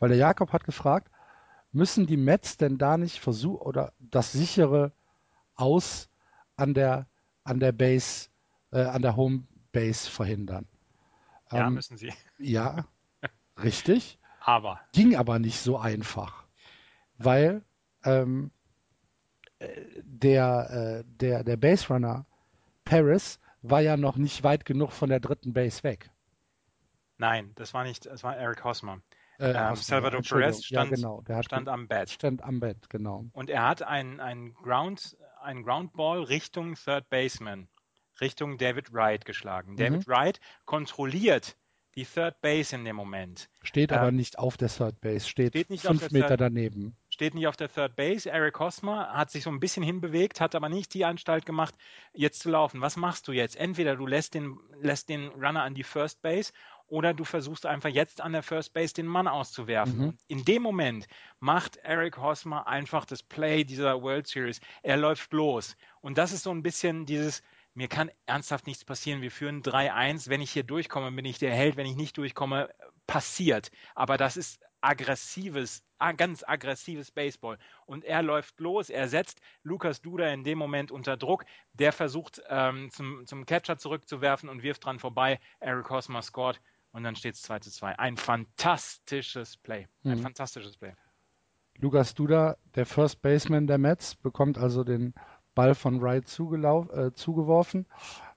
weil 0.00 0.08
der 0.08 0.18
Jakob 0.18 0.52
hat 0.52 0.64
gefragt, 0.64 1.12
müssen 1.70 2.06
die 2.06 2.16
Mets 2.16 2.56
denn 2.56 2.78
da 2.78 2.96
nicht 2.96 3.20
versuchen, 3.20 3.60
oder 3.60 3.92
das 4.00 4.32
sichere 4.32 4.92
Aus 5.62 6.10
an 6.56 6.74
der, 6.74 7.06
an 7.44 7.60
der 7.60 7.70
Base, 7.72 8.28
äh, 8.72 8.82
an 8.82 9.02
der 9.02 9.14
Home 9.14 9.44
Base 9.70 10.10
verhindern? 10.10 10.66
Ja, 11.52 11.68
ähm, 11.68 11.74
müssen 11.74 11.96
sie. 11.96 12.12
Ja, 12.38 12.86
richtig. 13.62 14.18
Aber. 14.40 14.80
Ging 14.92 15.14
aber 15.14 15.38
nicht 15.38 15.60
so 15.60 15.78
einfach, 15.78 16.44
weil 17.16 17.62
ähm, 18.04 18.50
der, 20.02 21.04
äh, 21.04 21.04
der, 21.06 21.44
der 21.44 21.56
Base 21.56 21.86
Runner 21.88 22.26
Paris 22.84 23.38
war 23.62 23.80
ja 23.80 23.96
noch 23.96 24.16
nicht 24.16 24.42
weit 24.42 24.64
genug 24.64 24.90
von 24.90 25.10
der 25.10 25.20
dritten 25.20 25.52
Base 25.52 25.84
weg. 25.84 26.10
Nein, 27.18 27.52
das 27.54 27.72
war 27.72 27.84
nicht, 27.84 28.06
das 28.06 28.24
war 28.24 28.36
Eric 28.36 28.64
Hosmer. 28.64 29.00
Äh, 29.38 29.52
ähm, 29.56 29.76
Salvador 29.76 30.22
Perez 30.22 30.64
stand, 30.64 30.90
ja, 30.90 30.96
genau. 30.96 31.22
Stand 31.42 31.68
am 31.68 31.88
Bett. 31.88 32.10
Stand 32.10 32.42
am 32.42 32.60
Bett, 32.60 32.90
genau. 32.90 33.24
Und 33.32 33.50
er 33.50 33.66
hat 33.66 33.82
einen, 33.82 34.20
einen, 34.20 34.54
Ground, 34.54 35.16
einen 35.42 35.62
Groundball 35.62 36.22
Richtung 36.22 36.74
Third 36.74 37.08
Baseman, 37.08 37.68
Richtung 38.20 38.58
David 38.58 38.92
Wright 38.92 39.24
geschlagen. 39.24 39.72
Mhm. 39.72 39.76
David 39.76 40.08
Wright 40.08 40.40
kontrolliert 40.64 41.56
die 41.94 42.04
Third 42.04 42.40
Base 42.40 42.74
in 42.74 42.84
dem 42.84 42.96
Moment. 42.96 43.50
Steht 43.62 43.92
aber 43.92 44.08
ähm, 44.08 44.16
nicht 44.16 44.38
auf 44.38 44.56
der 44.56 44.68
Third 44.68 45.00
Base, 45.00 45.28
steht, 45.28 45.52
steht 45.52 45.68
fünf 45.80 46.10
Meter 46.10 46.28
Third, 46.28 46.40
daneben. 46.40 46.96
Steht 47.10 47.34
nicht 47.34 47.46
auf 47.46 47.56
der 47.56 47.70
Third 47.70 47.96
Base. 47.96 48.30
Eric 48.30 48.58
Hosmer 48.58 49.12
hat 49.12 49.30
sich 49.30 49.44
so 49.44 49.50
ein 49.50 49.60
bisschen 49.60 49.82
hinbewegt, 49.82 50.40
hat 50.40 50.54
aber 50.54 50.68
nicht 50.68 50.94
die 50.94 51.04
Anstalt 51.04 51.44
gemacht, 51.44 51.74
jetzt 52.14 52.40
zu 52.40 52.50
laufen. 52.50 52.80
Was 52.80 52.96
machst 52.96 53.28
du 53.28 53.32
jetzt? 53.32 53.56
Entweder 53.56 53.96
du 53.96 54.06
lässt 54.06 54.34
den, 54.34 54.58
lässt 54.80 55.08
den 55.08 55.28
Runner 55.28 55.62
an 55.62 55.74
die 55.74 55.84
First 55.84 56.22
Base 56.22 56.52
oder 56.92 57.14
du 57.14 57.24
versuchst 57.24 57.64
einfach 57.64 57.88
jetzt 57.88 58.20
an 58.20 58.32
der 58.32 58.42
First 58.42 58.74
Base 58.74 58.92
den 58.92 59.06
Mann 59.06 59.26
auszuwerfen. 59.26 59.98
Mhm. 59.98 60.18
In 60.28 60.44
dem 60.44 60.60
Moment 60.60 61.06
macht 61.40 61.78
Eric 61.78 62.18
Hosmer 62.18 62.66
einfach 62.66 63.06
das 63.06 63.22
Play 63.22 63.64
dieser 63.64 64.02
World 64.02 64.26
Series. 64.26 64.60
Er 64.82 64.98
läuft 64.98 65.32
los. 65.32 65.78
Und 66.02 66.18
das 66.18 66.32
ist 66.32 66.42
so 66.42 66.50
ein 66.50 66.62
bisschen 66.62 67.06
dieses, 67.06 67.42
mir 67.72 67.88
kann 67.88 68.10
ernsthaft 68.26 68.66
nichts 68.66 68.84
passieren. 68.84 69.22
Wir 69.22 69.30
führen 69.30 69.62
3-1. 69.62 70.28
Wenn 70.28 70.42
ich 70.42 70.50
hier 70.50 70.64
durchkomme, 70.64 71.10
bin 71.12 71.24
ich 71.24 71.38
der 71.38 71.54
Held. 71.54 71.78
Wenn 71.78 71.86
ich 71.86 71.96
nicht 71.96 72.18
durchkomme, 72.18 72.68
passiert. 73.06 73.70
Aber 73.94 74.18
das 74.18 74.36
ist 74.36 74.60
aggressives, 74.82 75.82
ganz 76.18 76.44
aggressives 76.46 77.10
Baseball. 77.10 77.56
Und 77.86 78.04
er 78.04 78.22
läuft 78.22 78.60
los, 78.60 78.90
er 78.90 79.08
setzt 79.08 79.40
Lukas 79.62 80.02
Duda 80.02 80.28
in 80.28 80.44
dem 80.44 80.58
Moment 80.58 80.90
unter 80.90 81.16
Druck. 81.16 81.46
Der 81.72 81.92
versucht 81.92 82.42
ähm, 82.50 82.90
zum, 82.90 83.24
zum 83.26 83.46
Catcher 83.46 83.78
zurückzuwerfen 83.78 84.50
und 84.50 84.62
wirft 84.62 84.84
dran 84.84 84.98
vorbei. 84.98 85.40
Eric 85.60 85.88
Hosmer 85.88 86.20
scored 86.20 86.60
und 86.92 87.02
dann 87.02 87.16
steht 87.16 87.34
es 87.34 87.42
2 87.42 87.60
zu 87.60 87.70
2. 87.70 87.98
Ein 87.98 88.16
fantastisches 88.16 89.56
Play. 89.56 89.88
Ein 90.04 90.18
mhm. 90.18 90.22
fantastisches 90.22 90.76
Play. 90.76 90.94
Lukas 91.78 92.14
Duda, 92.14 92.56
der 92.74 92.86
First 92.86 93.22
Baseman 93.22 93.66
der 93.66 93.78
Mets, 93.78 94.14
bekommt 94.14 94.58
also 94.58 94.84
den 94.84 95.14
Ball 95.54 95.74
von 95.74 96.00
Wright 96.00 96.24
äh, 96.24 97.12
zugeworfen, 97.14 97.86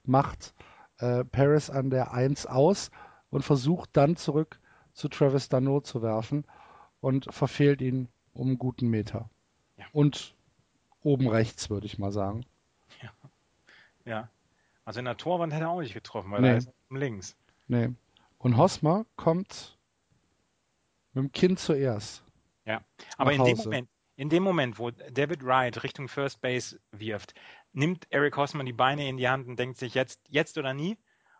macht 0.04 0.54
äh, 0.98 1.24
Paris 1.24 1.70
an 1.70 1.90
der 1.90 2.12
1 2.12 2.46
aus 2.46 2.90
und 3.30 3.42
versucht 3.42 3.90
dann 3.92 4.16
zurück 4.16 4.58
zu 4.92 5.08
Travis 5.08 5.48
Dano 5.48 5.80
zu 5.80 6.02
werfen 6.02 6.44
und 7.00 7.32
verfehlt 7.32 7.82
ihn 7.82 8.08
um 8.32 8.48
einen 8.48 8.58
guten 8.58 8.88
Meter. 8.88 9.30
Ja. 9.76 9.84
Und 9.92 10.34
oben 11.02 11.28
rechts, 11.28 11.70
würde 11.70 11.86
ich 11.86 11.98
mal 11.98 12.12
sagen. 12.12 12.44
Ja. 13.02 13.10
ja. 14.04 14.30
Also 14.84 15.00
in 15.00 15.04
der 15.04 15.16
Torwand 15.16 15.52
hätte 15.52 15.64
er 15.64 15.70
auch 15.70 15.80
nicht 15.80 15.94
getroffen, 15.94 16.30
weil 16.30 16.40
nee. 16.40 16.48
er 16.48 16.56
ist 16.56 16.72
links. 16.90 17.36
Nee. 17.68 17.90
Und 18.46 18.58
Hosmer 18.58 19.06
kommt 19.16 19.76
mit 21.12 21.24
dem 21.24 21.32
Kinn 21.32 21.56
zuerst. 21.56 22.22
Ja, 22.64 22.80
aber 23.16 23.32
in 23.32 23.42
dem 23.42 23.56
Moment, 23.56 23.88
in 24.14 24.28
dem 24.28 24.44
Moment, 24.44 24.78
wo 24.78 24.92
David 24.92 25.44
Wright 25.44 25.82
Richtung 25.82 26.06
First 26.06 26.40
Base 26.42 26.78
wirft, 26.92 27.34
nimmt 27.72 28.06
Eric 28.10 28.36
Hosmer 28.36 28.62
die 28.62 28.72
Beine 28.72 29.08
in 29.08 29.16
die 29.16 29.28
Hand 29.28 29.48
und 29.48 29.58
denkt 29.58 29.78
sich 29.78 29.94
jetzt, 29.94 30.20
jetzt 30.28 30.58
oder 30.58 30.74
nie 30.74 30.96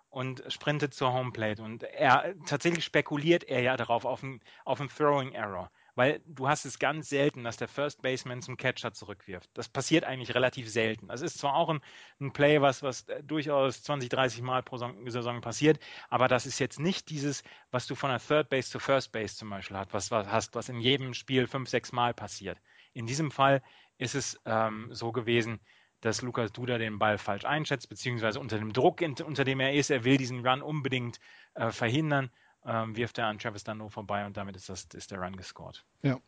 und 0.08 0.42
sprintet 0.48 0.94
zur 0.94 1.12
Homeplate. 1.12 1.62
Und 1.62 1.84
er 1.84 2.34
tatsächlich 2.44 2.84
spekuliert 2.84 3.44
er 3.44 3.60
ja 3.60 3.76
darauf 3.76 4.04
auf 4.04 4.24
einen, 4.24 4.40
auf 4.64 4.80
einen 4.80 4.90
Throwing 4.90 5.30
Error. 5.30 5.70
Weil 5.96 6.20
du 6.26 6.46
hast 6.46 6.66
es 6.66 6.78
ganz 6.78 7.08
selten, 7.08 7.42
dass 7.42 7.56
der 7.56 7.68
First 7.68 8.02
Baseman 8.02 8.42
zum 8.42 8.58
Catcher 8.58 8.92
zurückwirft. 8.92 9.50
Das 9.54 9.68
passiert 9.68 10.04
eigentlich 10.04 10.34
relativ 10.34 10.70
selten. 10.70 11.08
Das 11.08 11.22
ist 11.22 11.38
zwar 11.38 11.54
auch 11.54 11.70
ein, 11.70 11.80
ein 12.20 12.32
Play, 12.32 12.60
was, 12.60 12.82
was 12.82 13.06
durchaus 13.22 13.82
20, 13.82 14.10
30 14.10 14.42
Mal 14.42 14.62
pro 14.62 14.76
Saison 14.76 15.40
passiert, 15.40 15.80
aber 16.10 16.28
das 16.28 16.44
ist 16.44 16.58
jetzt 16.58 16.78
nicht 16.78 17.08
dieses, 17.08 17.42
was 17.70 17.86
du 17.86 17.94
von 17.94 18.10
der 18.10 18.20
Third 18.20 18.50
Base 18.50 18.70
zu 18.70 18.78
First 18.78 19.10
Base 19.10 19.36
zum 19.36 19.48
Beispiel 19.48 19.76
hast, 19.78 19.94
was, 19.94 20.10
was 20.10 20.28
hast, 20.28 20.54
was 20.54 20.68
in 20.68 20.80
jedem 20.80 21.14
Spiel 21.14 21.46
fünf, 21.46 21.70
sechs 21.70 21.92
Mal 21.92 22.12
passiert. 22.12 22.58
In 22.92 23.06
diesem 23.06 23.30
Fall 23.30 23.62
ist 23.96 24.14
es 24.14 24.38
ähm, 24.44 24.90
so 24.92 25.12
gewesen, 25.12 25.60
dass 26.02 26.20
Lukas 26.20 26.52
Duda 26.52 26.76
den 26.76 26.98
Ball 26.98 27.16
falsch 27.16 27.46
einschätzt, 27.46 27.88
beziehungsweise 27.88 28.38
unter 28.38 28.58
dem 28.58 28.74
Druck, 28.74 29.00
unter 29.00 29.44
dem 29.44 29.60
er 29.60 29.72
ist, 29.72 29.90
er 29.90 30.04
will 30.04 30.18
diesen 30.18 30.46
Run 30.46 30.60
unbedingt 30.60 31.18
äh, 31.54 31.70
verhindern 31.70 32.30
ähm, 32.66 32.96
wirft 32.96 33.18
er 33.18 33.28
an 33.28 33.38
Travis 33.38 33.64
Dano 33.64 33.88
vorbei 33.88 34.26
und 34.26 34.36
damit 34.36 34.56
ist, 34.56 34.68
das, 34.68 34.86
ist 34.92 35.10
der 35.10 35.20
Run 35.20 35.36
gescored. 35.36 35.84
Ja. 36.02 36.18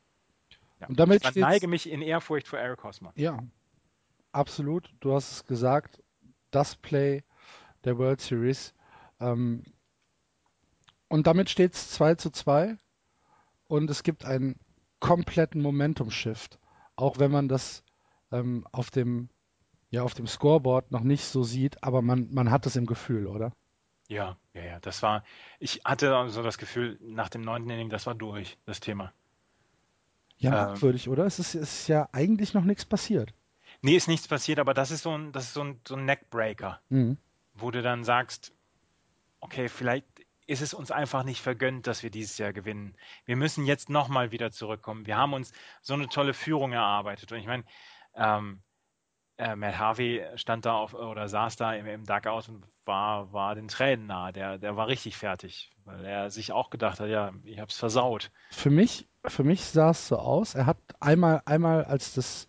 ja. 0.80 0.86
Und 0.86 0.98
damit 0.98 1.24
ich 1.24 1.34
neige 1.36 1.68
mich 1.68 1.90
in 1.90 2.00
Ehrfurcht 2.00 2.48
vor 2.48 2.58
Eric 2.58 2.82
Hosmer. 2.84 3.12
Ja, 3.16 3.38
absolut. 4.32 4.92
Du 5.00 5.12
hast 5.12 5.32
es 5.32 5.44
gesagt, 5.44 6.02
das 6.50 6.76
Play 6.76 7.24
der 7.84 7.98
World 7.98 8.20
Series. 8.20 8.74
Ähm, 9.20 9.64
und 11.08 11.26
damit 11.26 11.50
steht 11.50 11.74
es 11.74 11.90
2 11.90 12.14
zu 12.14 12.30
2 12.30 12.76
und 13.66 13.90
es 13.90 14.02
gibt 14.02 14.24
einen 14.24 14.60
kompletten 15.00 15.60
Momentum-Shift. 15.62 16.58
Auch 16.96 17.18
wenn 17.18 17.30
man 17.30 17.48
das 17.48 17.82
ähm, 18.30 18.66
auf 18.72 18.90
dem 18.90 19.30
ja, 19.90 20.02
auf 20.02 20.14
dem 20.14 20.26
Scoreboard 20.26 20.90
noch 20.90 21.02
nicht 21.02 21.24
so 21.24 21.42
sieht, 21.42 21.82
aber 21.82 22.02
man, 22.02 22.28
man 22.30 22.50
hat 22.50 22.66
es 22.66 22.76
im 22.76 22.84
Gefühl, 22.84 23.26
oder? 23.26 23.52
Ja, 24.08 24.36
ja, 24.54 24.64
ja. 24.64 24.80
Das 24.80 25.02
war, 25.02 25.22
ich 25.60 25.82
hatte 25.84 26.28
so 26.30 26.42
das 26.42 26.58
Gefühl, 26.58 26.98
nach 27.00 27.28
dem 27.28 27.42
neunten 27.42 27.70
Inning, 27.70 27.90
das 27.90 28.06
war 28.06 28.14
durch, 28.14 28.58
das 28.64 28.80
Thema. 28.80 29.12
Ja, 30.38 30.50
ähm, 30.50 30.70
merkwürdig, 30.72 31.06
ähm, 31.06 31.12
oder? 31.12 31.26
Es 31.26 31.38
ist, 31.38 31.54
es 31.54 31.80
ist 31.80 31.88
ja 31.88 32.08
eigentlich 32.12 32.54
noch 32.54 32.64
nichts 32.64 32.84
passiert. 32.84 33.34
Nee, 33.82 33.96
ist 33.96 34.08
nichts 34.08 34.26
passiert, 34.26 34.58
aber 34.58 34.74
das 34.74 34.90
ist 34.90 35.02
so 35.02 35.16
ein, 35.16 35.30
das 35.32 35.44
ist 35.44 35.54
so 35.54 35.62
ein, 35.62 35.80
so 35.86 35.94
ein 35.94 36.04
Neckbreaker, 36.04 36.80
mhm. 36.88 37.18
wo 37.54 37.70
du 37.70 37.82
dann 37.82 38.02
sagst, 38.02 38.52
okay, 39.40 39.68
vielleicht 39.68 40.06
ist 40.46 40.62
es 40.62 40.72
uns 40.72 40.90
einfach 40.90 41.24
nicht 41.24 41.42
vergönnt, 41.42 41.86
dass 41.86 42.02
wir 42.02 42.10
dieses 42.10 42.38
Jahr 42.38 42.54
gewinnen. 42.54 42.94
Wir 43.26 43.36
müssen 43.36 43.66
jetzt 43.66 43.90
nochmal 43.90 44.32
wieder 44.32 44.50
zurückkommen. 44.50 45.06
Wir 45.06 45.18
haben 45.18 45.34
uns 45.34 45.52
so 45.82 45.92
eine 45.92 46.08
tolle 46.08 46.32
Führung 46.32 46.72
erarbeitet. 46.72 47.30
Und 47.30 47.38
ich 47.38 47.46
meine, 47.46 47.64
ähm, 48.14 48.62
äh, 49.38 49.56
Matt 49.56 49.78
Harvey 49.78 50.24
stand 50.34 50.66
da 50.66 50.74
auf, 50.74 50.94
oder 50.94 51.28
saß 51.28 51.56
da 51.56 51.72
im, 51.72 51.86
im 51.86 52.04
Dugout 52.04 52.48
und 52.48 52.64
war, 52.84 53.32
war 53.32 53.54
den 53.54 53.68
Tränen 53.68 54.06
nahe. 54.06 54.32
Der, 54.32 54.58
der 54.58 54.76
war 54.76 54.88
richtig 54.88 55.16
fertig, 55.16 55.70
weil 55.84 56.04
er 56.04 56.30
sich 56.30 56.52
auch 56.52 56.70
gedacht 56.70 57.00
hat, 57.00 57.08
ja, 57.08 57.30
ich 57.44 57.60
hab's 57.60 57.78
versaut. 57.78 58.30
Für 58.50 58.70
mich, 58.70 59.08
für 59.24 59.44
mich 59.44 59.64
sah 59.64 59.90
es 59.90 60.08
so 60.08 60.16
aus, 60.16 60.54
er 60.54 60.66
hat 60.66 60.78
einmal, 61.00 61.42
einmal 61.44 61.84
als 61.84 62.14
das, 62.14 62.48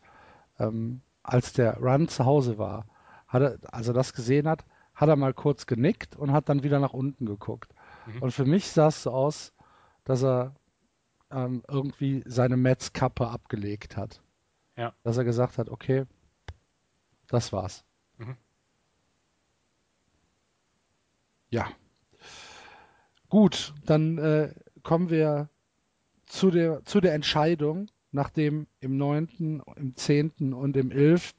ähm, 0.58 1.02
als 1.23 1.54
der 1.54 1.78
Run 1.78 2.08
zu 2.08 2.25
Hause 2.25 2.58
war, 2.58 2.86
hat 3.28 3.41
er, 3.43 3.58
als 3.71 3.88
er 3.88 3.93
das 3.93 4.13
gesehen 4.13 4.47
hat, 4.47 4.65
hat 4.95 5.10
er 5.10 5.15
mal 5.15 5.34
kurz 5.34 5.67
genickt 5.67 6.15
und 6.15 6.34
hat 6.34 6.49
dann 6.49 6.63
wieder 6.63 6.80
nach 6.80 6.93
unten 6.93 7.25
geguckt. 7.25 7.73
Mhm. 8.08 8.21
Und 8.23 8.32
für 8.32 8.45
mich 8.45 8.71
sah 8.71 8.88
es 8.88 9.04
so 9.04 9.12
aus, 9.12 9.54
dass 10.04 10.23
er 10.23 10.56
ähm, 11.32 11.62
irgendwie 11.67 12.23
seine 12.25 12.58
Metz-Kappe 12.58 13.28
abgelegt 13.28 13.95
hat. 13.95 14.21
Ja. 14.75 14.93
Dass 15.04 15.17
er 15.17 15.23
gesagt 15.23 15.58
hat, 15.58 15.69
okay, 15.69 16.06
das 17.30 17.54
war's. 17.54 17.86
Mhm. 18.18 18.36
Ja. 21.50 21.72
Gut, 23.30 23.74
dann 23.86 24.18
äh, 24.18 24.54
kommen 24.84 25.10
wir 25.10 25.50
zu 26.26 26.52
der, 26.52 26.84
zu 26.86 27.00
der 27.00 27.13
Entscheidung, 27.13 27.89
nachdem 28.12 28.68
im 28.80 28.98
9., 28.98 29.62
im 29.76 29.96
10. 29.96 30.54
und 30.54 30.76
im 30.76 30.92
11. 30.92 31.34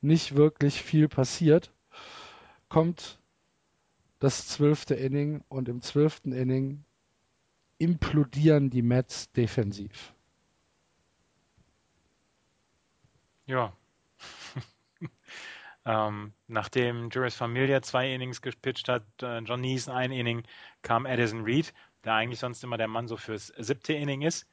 nicht 0.00 0.34
wirklich 0.36 0.82
viel 0.82 1.08
passiert, 1.08 1.72
kommt 2.68 3.20
das 4.18 4.48
zwölfte 4.48 4.94
Inning 4.94 5.44
und 5.48 5.68
im 5.68 5.80
zwölften 5.82 6.32
Inning 6.32 6.84
implodieren 7.78 8.70
die 8.70 8.82
Mets 8.82 9.30
defensiv. 9.32 10.14
Ja, 13.46 13.76
ähm, 15.84 16.32
nachdem 16.46 17.10
Juris 17.10 17.34
Familia 17.34 17.82
zwei 17.82 18.12
Innings 18.12 18.40
gepitcht 18.40 18.88
hat, 18.88 19.04
äh, 19.22 19.38
John 19.40 19.60
Neeson 19.60 19.94
ein 19.94 20.12
Inning, 20.12 20.44
kam 20.82 21.06
Addison 21.06 21.44
Reed, 21.44 21.74
der 22.04 22.14
eigentlich 22.14 22.40
sonst 22.40 22.64
immer 22.64 22.76
der 22.78 22.88
Mann 22.88 23.08
so 23.08 23.16
fürs 23.16 23.48
siebte 23.58 23.92
Inning 23.92 24.22
ist, 24.22 24.48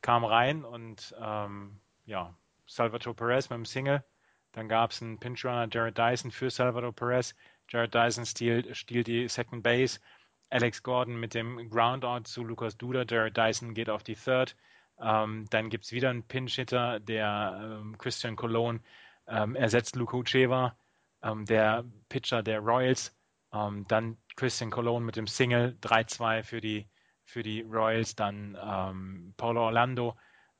kam 0.00 0.24
rein 0.24 0.64
und 0.64 1.14
ähm, 1.20 1.80
ja, 2.04 2.34
Salvatore 2.66 3.14
Perez 3.14 3.50
mit 3.50 3.58
dem 3.58 3.64
Single. 3.64 4.04
Dann 4.52 4.68
gab 4.68 4.92
es 4.92 5.02
einen 5.02 5.18
Pinch-Runner, 5.18 5.68
Jared 5.70 5.98
Dyson 5.98 6.30
für 6.30 6.50
Salvador 6.50 6.92
Perez. 6.92 7.34
Jared 7.68 7.94
Dyson 7.94 8.24
stiehlt, 8.24 8.76
stiehlt 8.76 9.06
die 9.06 9.28
Second 9.28 9.62
Base. 9.62 10.00
Alex 10.48 10.82
Gordon 10.82 11.18
mit 11.18 11.34
dem 11.34 11.68
Groundout 11.68 12.24
zu 12.24 12.44
Lucas 12.44 12.78
Duda. 12.78 13.04
Jared 13.08 13.36
Dyson 13.36 13.74
geht 13.74 13.90
auf 13.90 14.02
die 14.02 14.14
Third. 14.14 14.56
Ähm, 14.98 15.46
dann 15.50 15.68
gibt 15.68 15.84
es 15.84 15.92
wieder 15.92 16.10
einen 16.10 16.22
Pinch-Hitter, 16.22 17.00
der 17.00 17.80
ähm, 17.82 17.98
Christian 17.98 18.36
Cologne 18.36 18.80
ähm, 19.28 19.56
ersetzt 19.56 19.96
Luke 19.96 20.16
Ucheva, 20.16 20.76
ähm, 21.22 21.44
der 21.44 21.84
Pitcher 22.08 22.42
der 22.42 22.60
Royals. 22.60 23.14
Ähm, 23.52 23.84
dann 23.88 24.16
Christian 24.36 24.70
Cologne 24.70 25.04
mit 25.04 25.16
dem 25.16 25.26
Single 25.26 25.76
3-2 25.82 26.42
für 26.42 26.60
die, 26.60 26.88
für 27.24 27.42
die 27.42 27.62
Royals. 27.62 28.14
Dann 28.14 28.56
ähm, 28.62 29.34
Paulo 29.36 29.64
Orlando 29.64 30.16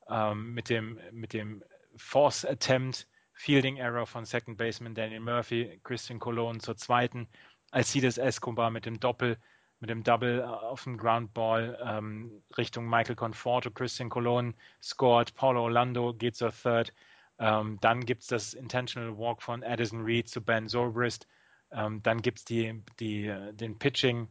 ähm, 0.09 0.53
mit, 0.53 0.69
dem, 0.69 0.99
mit 1.11 1.33
dem 1.33 1.63
Force 1.95 2.45
Attempt, 2.45 3.07
Fielding 3.33 3.77
Error 3.77 4.07
von 4.07 4.25
Second 4.25 4.57
Baseman 4.57 4.95
Daniel 4.95 5.19
Murphy, 5.19 5.79
Christian 5.83 6.19
Cologne 6.19 6.59
zur 6.59 6.75
zweiten. 6.75 7.27
Alcides 7.71 8.17
Escobar 8.17 8.71
mit 8.71 8.85
dem 8.85 8.99
Doppel 8.99 9.37
mit 9.79 9.89
dem 9.89 10.03
Double 10.03 10.43
auf 10.43 10.83
dem 10.83 10.97
Ground 10.97 11.33
Ball 11.33 11.77
ähm, 11.83 12.43
Richtung 12.57 12.89
Michael 12.89 13.15
Conforto, 13.15 13.69
Christian 13.69 14.09
Colon 14.09 14.55
scored, 14.81 15.35
Paulo 15.35 15.63
Orlando 15.63 16.13
geht 16.13 16.35
zur 16.35 16.51
Third. 16.51 16.93
Ähm, 17.39 17.77
dann 17.81 18.05
gibt 18.05 18.23
es 18.23 18.27
das 18.27 18.53
Intentional 18.53 19.17
Walk 19.17 19.41
von 19.41 19.63
Addison 19.63 20.01
Reed 20.01 20.27
zu 20.29 20.41
Ben 20.41 20.67
Zobrist. 20.67 21.27
Ähm, 21.71 22.01
dann 22.03 22.21
gibt 22.21 22.39
es 22.39 22.45
die, 22.45 22.83
die, 22.99 23.33
den 23.53 23.77
Pitching 23.77 24.27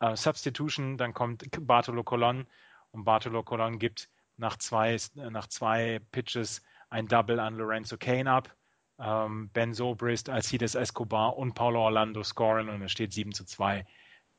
äh, 0.00 0.16
Substitution. 0.16 0.98
Dann 0.98 1.14
kommt 1.14 1.44
Bartolo 1.66 2.02
Colon 2.02 2.46
und 2.92 3.04
Bartolo 3.04 3.42
Colon 3.42 3.78
gibt 3.78 4.10
nach 4.36 4.56
zwei, 4.56 4.96
nach 5.14 5.46
zwei 5.46 6.00
Pitches 6.12 6.62
ein 6.88 7.06
Double 7.06 7.38
an 7.38 7.56
Lorenzo 7.56 7.96
Kane 7.96 8.30
ab. 8.30 8.54
Ähm, 8.98 9.48
ben 9.52 9.72
Zobrist, 9.72 10.28
Alcides 10.28 10.74
Escobar 10.74 11.36
und 11.38 11.54
Paulo 11.54 11.80
Orlando 11.80 12.22
scoren 12.22 12.68
und 12.68 12.82
es 12.82 12.92
steht 12.92 13.14
7 13.14 13.32
zu 13.32 13.44
2. 13.44 13.86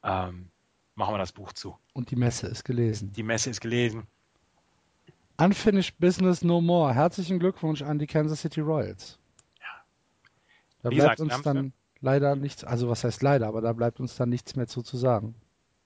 Ähm, 0.03 0.51
machen 0.93 1.13
wir 1.15 1.17
das 1.17 1.31
Buch 1.31 1.53
zu. 1.53 1.77
Und 1.93 2.11
die 2.11 2.15
Messe 2.15 2.47
ist 2.47 2.63
gelesen. 2.63 3.11
Die 3.13 3.23
Messe 3.23 3.49
ist 3.49 3.61
gelesen. 3.61 4.05
Unfinished 5.41 5.97
Business 5.99 6.43
No 6.43 6.61
More. 6.61 6.93
Herzlichen 6.93 7.39
Glückwunsch 7.39 7.81
an 7.81 7.97
die 7.97 8.05
Kansas 8.05 8.41
City 8.41 8.61
Royals. 8.61 9.17
Ja. 9.59 9.83
Da 10.83 10.91
Wie 10.91 10.95
bleibt 10.95 11.17
gesagt, 11.17 11.35
uns 11.35 11.41
dann 11.43 11.73
leider 11.99 12.35
nichts, 12.35 12.63
also 12.63 12.89
was 12.89 13.03
heißt 13.03 13.23
leider, 13.23 13.47
aber 13.47 13.61
da 13.61 13.73
bleibt 13.73 13.99
uns 13.99 14.15
dann 14.15 14.29
nichts 14.29 14.55
mehr 14.55 14.67
zu, 14.67 14.83
zu 14.83 14.97
sagen. 14.97 15.33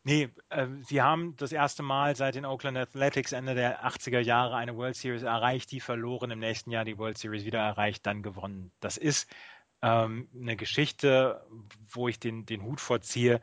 Nee, 0.03 0.29
äh, 0.49 0.67
sie 0.81 1.01
haben 1.01 1.37
das 1.37 1.53
erste 1.53 1.83
Mal 1.83 2.17
seit 2.17 2.35
den 2.35 2.45
Oakland 2.45 2.77
Athletics 2.77 3.31
Ende 3.31 3.55
der 3.55 3.85
80er 3.85 4.19
Jahre 4.19 4.57
eine 4.57 4.75
World 4.75 4.97
Series 4.97 5.23
erreicht, 5.23 5.71
die 5.71 5.79
verloren, 5.79 6.31
im 6.31 6.39
nächsten 6.39 6.71
Jahr 6.71 6.83
die 6.83 6.97
World 6.97 7.17
Series 7.17 7.45
wieder 7.45 7.59
erreicht, 7.59 8.05
dann 8.05 8.23
gewonnen. 8.23 8.71
Das 8.81 8.97
ist 8.97 9.33
ähm, 9.81 10.27
eine 10.37 10.57
Geschichte, 10.57 11.45
wo 11.89 12.09
ich 12.09 12.19
den, 12.19 12.45
den 12.45 12.61
Hut 12.61 12.81
vorziehe. 12.81 13.39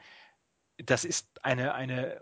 Das 0.77 1.07
ist 1.07 1.27
eine, 1.43 1.73
eine 1.73 2.21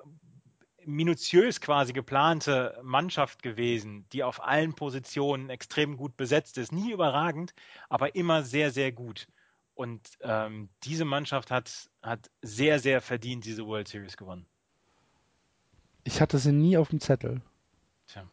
minutiös 0.84 1.60
quasi 1.60 1.92
geplante 1.92 2.78
Mannschaft 2.82 3.42
gewesen, 3.42 4.06
die 4.12 4.22
auf 4.22 4.42
allen 4.42 4.74
Positionen 4.74 5.50
extrem 5.50 5.96
gut 5.96 6.16
besetzt 6.16 6.58
ist. 6.58 6.72
Nie 6.72 6.92
überragend, 6.92 7.54
aber 7.88 8.14
immer 8.14 8.42
sehr, 8.42 8.70
sehr 8.70 8.92
gut. 8.92 9.28
Und 9.74 10.18
ähm, 10.20 10.68
diese 10.82 11.04
Mannschaft 11.04 11.50
hat, 11.50 11.90
hat 12.02 12.30
sehr, 12.42 12.78
sehr 12.78 13.00
verdient 13.00 13.44
diese 13.44 13.66
World 13.66 13.88
Series 13.88 14.16
gewonnen. 14.16 14.46
Ich 16.04 16.20
hatte 16.20 16.38
sie 16.38 16.52
nie 16.52 16.76
auf 16.76 16.88
dem 16.88 17.00
Zettel. 17.00 17.40
Tja. 18.06 18.28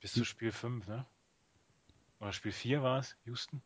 Bis 0.00 0.12
zu 0.12 0.24
Spiel 0.24 0.52
5, 0.52 0.88
ne? 0.88 1.06
Oder 2.20 2.32
Spiel 2.32 2.52
4 2.52 2.82
war 2.82 2.98
es, 2.98 3.16
Houston? 3.24 3.62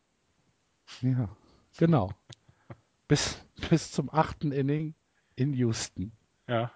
Ja, 1.01 1.29
genau. 1.77 2.11
bis, 3.07 3.43
bis 3.69 3.91
zum 3.91 4.09
achten 4.11 4.51
Inning 4.51 4.95
in 5.35 5.53
Houston. 5.53 6.11
Ja. 6.47 6.71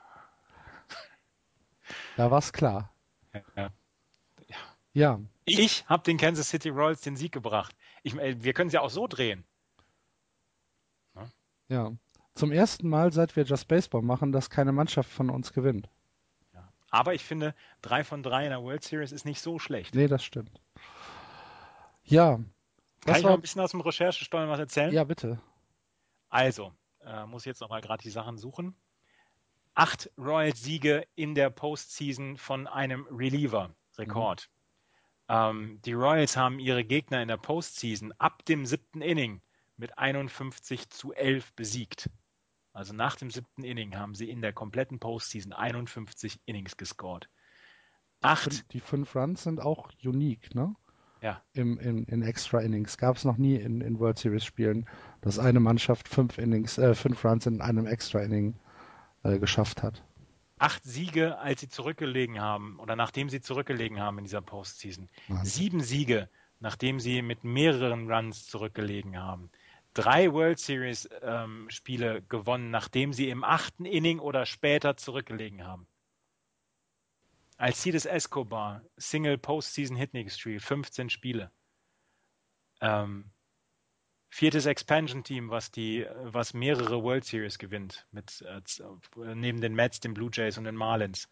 Da 2.22 2.30
war 2.30 2.38
es 2.38 2.54
klar. 2.54 2.94
Ja. 3.56 3.72
ja. 4.94 5.20
Ich 5.44 5.84
habe 5.88 6.04
den 6.04 6.18
Kansas 6.18 6.50
City 6.50 6.70
Royals 6.70 7.02
den 7.02 7.16
Sieg 7.16 7.32
gebracht. 7.32 7.76
Ich, 8.04 8.16
wir 8.16 8.54
können 8.54 8.68
es 8.68 8.74
ja 8.74 8.82
auch 8.82 8.92
so 8.92 9.08
drehen. 9.08 9.44
Ja? 11.16 11.30
ja. 11.70 11.92
Zum 12.36 12.52
ersten 12.52 12.88
Mal, 12.88 13.12
seit 13.12 13.36
wir 13.36 13.44
Just 13.44 13.68
Baseball 13.68 14.04
machen, 14.04 14.32
dass 14.32 14.52
keine 14.52 14.72
Mannschaft 14.72 15.10
von 15.10 15.32
uns 15.32 15.52
gewinnt. 15.52 15.90
Ja. 16.54 16.72
Aber 16.92 17.16
ich 17.16 17.26
finde, 17.26 17.56
drei 17.82 18.04
von 18.04 18.22
drei 18.22 18.44
in 18.44 18.52
der 18.52 18.62
World 18.62 18.84
Series 18.84 19.12
ist 19.12 19.26
nicht 19.26 19.42
so 19.42 19.58
schlecht. 19.58 19.96
Nee, 19.96 20.06
das 20.06 20.24
stimmt. 20.24 20.62
Ja. 22.04 22.40
Kann 23.04 23.16
ich 23.16 23.24
war... 23.24 23.32
noch 23.32 23.38
ein 23.40 23.42
bisschen 23.42 23.62
aus 23.62 23.72
dem 23.72 23.82
Recherchestollen 23.82 24.48
was 24.48 24.60
erzählen? 24.60 24.94
Ja, 24.94 25.06
bitte. 25.06 25.42
Also, 26.30 26.72
äh, 27.04 27.26
muss 27.26 27.46
jetzt 27.46 27.62
nochmal 27.62 27.82
gerade 27.82 28.04
die 28.04 28.12
Sachen 28.12 28.38
suchen 28.38 28.76
acht 29.74 30.10
Royals-Siege 30.18 31.08
in 31.16 31.36
der 31.36 31.50
Postseason 31.50 32.38
von 32.38 32.68
einem 32.68 33.08
Reliever-Rekord. 33.10 34.50
Mhm. 34.50 34.62
Ähm, 35.34 35.80
die 35.86 35.94
Royals 35.94 36.36
haben 36.36 36.60
ihre 36.60 36.84
Gegner 36.84 37.22
in 37.22 37.28
der 37.28 37.38
Postseason 37.38 38.14
ab 38.18 38.44
dem 38.46 38.66
siebten 38.66 39.02
Inning 39.02 39.42
mit 39.78 39.98
51 39.98 40.90
zu 40.90 41.14
11 41.14 41.54
besiegt. 41.54 42.10
Also 42.74 42.94
nach 42.94 43.16
dem 43.16 43.32
siebten 43.32 43.64
Inning 43.64 43.98
haben 43.98 44.16
sie 44.16 44.30
in 44.30 44.42
der 44.42 44.54
kompletten 44.54 45.00
Postseason 45.00 45.54
51 45.54 46.40
Innings 46.46 46.78
gescored. 46.78 47.30
Acht. 48.22 48.72
Die 48.74 48.80
fünf 48.80 49.16
Runs 49.16 49.44
sind 49.44 49.62
auch 49.62 49.90
unique, 50.04 50.54
ne? 50.54 50.76
Ja. 51.22 51.44
Im, 51.54 51.80
in, 51.80 52.06
in 52.06 52.24
Extra 52.24 52.60
Innings. 52.60 52.98
Gab 52.98 53.16
es 53.16 53.26
noch 53.26 53.38
nie 53.38 53.56
in, 53.56 53.82
in 53.82 54.00
World 54.00 54.18
Series 54.18 54.44
Spielen, 54.44 54.88
dass 55.22 55.40
eine 55.40 55.60
Mannschaft 55.60 56.08
fünf 56.08 56.38
Innings, 56.38 56.78
äh, 56.78 56.96
fünf 56.96 57.24
Runs 57.24 57.46
in 57.46 57.62
einem 57.62 57.86
Extra 57.86 58.22
Inning 58.22 58.60
äh, 59.24 59.40
geschafft 59.40 59.84
hat. 59.84 60.04
Acht 60.58 60.84
Siege, 60.84 61.40
als 61.40 61.62
sie 61.62 61.70
zurückgelegen 61.70 62.40
haben 62.40 62.80
oder 62.80 62.96
nachdem 62.96 63.30
sie 63.30 63.42
zurückgelegen 63.42 64.00
haben 64.00 64.20
in 64.20 64.26
dieser 64.26 64.42
Postseason. 64.42 65.10
Wahnsinn. 65.28 65.46
Sieben 65.46 65.82
Siege, 65.82 66.30
nachdem 66.60 67.00
sie 67.00 67.22
mit 67.22 67.44
mehreren 67.44 68.12
Runs 68.12 68.46
zurückgelegen 68.46 69.18
haben. 69.18 69.50
Drei 69.94 70.32
World 70.32 70.60
Series 70.60 71.10
ähm, 71.22 71.68
Spiele 71.70 72.22
gewonnen, 72.22 72.70
nachdem 72.70 73.12
sie 73.12 73.30
im 73.30 73.44
achten 73.44 73.86
Inning 73.86 74.20
oder 74.20 74.46
später 74.46 74.96
zurückgelegen 74.96 75.66
haben. 75.66 75.88
Alcides 77.58 78.06
Escobar, 78.06 78.82
Single 78.98 79.38
Postseason 79.38 79.98
Hitting 79.98 80.30
Streak, 80.30 80.62
15 80.62 81.10
Spiele. 81.10 81.52
Ähm, 82.80 83.32
viertes 84.32 84.66
Expansion-Team, 84.66 85.52
was 85.52 85.72
was 86.24 86.54
mehrere 86.54 87.04
World 87.04 87.26
Series 87.26 87.60
gewinnt, 87.60 88.08
mit 88.12 88.42
äh, 88.42 89.36
neben 89.36 89.60
den 89.60 89.76
Mets, 89.76 90.00
den 90.00 90.14
Blue 90.14 90.32
Jays 90.34 90.58
und 90.58 90.64
den 90.64 90.76
Marlins. 90.76 91.30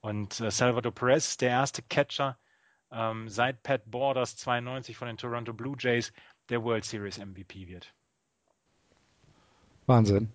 Und 0.00 0.40
äh, 0.40 0.50
Salvador 0.50 0.92
Perez 0.92 1.36
der 1.36 1.50
erste 1.50 1.82
Catcher 1.82 2.38
ähm, 2.90 3.28
seit 3.28 3.62
Pat 3.62 3.88
Borders 3.90 4.36
92 4.36 4.96
von 4.96 5.08
den 5.08 5.18
Toronto 5.18 5.52
Blue 5.52 5.76
Jays, 5.78 6.12
der 6.48 6.64
World 6.64 6.86
Series 6.86 7.18
MVP 7.18 7.68
wird. 7.68 7.94
Wahnsinn. 9.86 10.32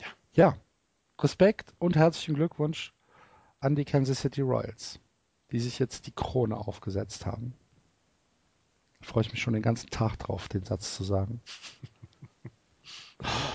Ja. 0.00 0.06
ja. 0.32 0.58
Respekt 1.20 1.74
und 1.78 1.96
herzlichen 1.96 2.36
Glückwunsch 2.36 2.94
an 3.60 3.74
die 3.74 3.84
Kansas 3.84 4.20
City 4.20 4.40
Royals, 4.40 4.98
die 5.50 5.60
sich 5.60 5.78
jetzt 5.78 6.06
die 6.06 6.12
Krone 6.12 6.56
aufgesetzt 6.56 7.26
haben 7.26 7.54
freue 9.00 9.22
ich 9.22 9.32
mich 9.32 9.42
schon 9.42 9.54
den 9.54 9.62
ganzen 9.62 9.90
Tag 9.90 10.18
drauf, 10.18 10.48
den 10.48 10.64
Satz 10.64 10.96
zu 10.96 11.04
sagen. 11.04 11.40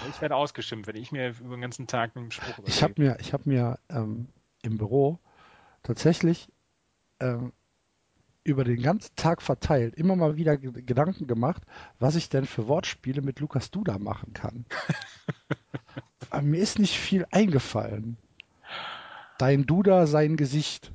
Ich 0.09 0.21
werde 0.21 0.35
ausgeschimpft, 0.35 0.87
wenn 0.87 0.95
ich 0.95 1.11
mir 1.11 1.29
über 1.39 1.55
den 1.55 1.61
ganzen 1.61 1.87
Tag 1.87 2.15
einen 2.15 2.31
Spruch 2.31 2.59
überlege. 2.59 2.69
Ich 2.69 2.83
habe 2.83 2.93
mir, 2.97 3.17
ich 3.19 3.33
hab 3.33 3.45
mir 3.45 3.79
ähm, 3.89 4.27
im 4.61 4.77
Büro 4.77 5.19
tatsächlich 5.83 6.49
ähm, 7.19 7.53
über 8.43 8.63
den 8.65 8.81
ganzen 8.81 9.15
Tag 9.15 9.41
verteilt 9.41 9.95
immer 9.95 10.15
mal 10.15 10.35
wieder 10.35 10.57
Gedanken 10.57 11.27
gemacht, 11.27 11.63
was 11.99 12.15
ich 12.15 12.29
denn 12.29 12.45
für 12.45 12.67
Wortspiele 12.67 13.21
mit 13.21 13.39
Lukas 13.39 13.71
Duda 13.71 13.99
machen 13.99 14.33
kann. 14.33 14.65
Aber 16.29 16.41
mir 16.41 16.59
ist 16.59 16.79
nicht 16.79 16.97
viel 16.97 17.25
eingefallen. 17.31 18.17
Dein 19.37 19.65
Duda, 19.65 20.07
sein 20.07 20.35
Gesicht. 20.35 20.91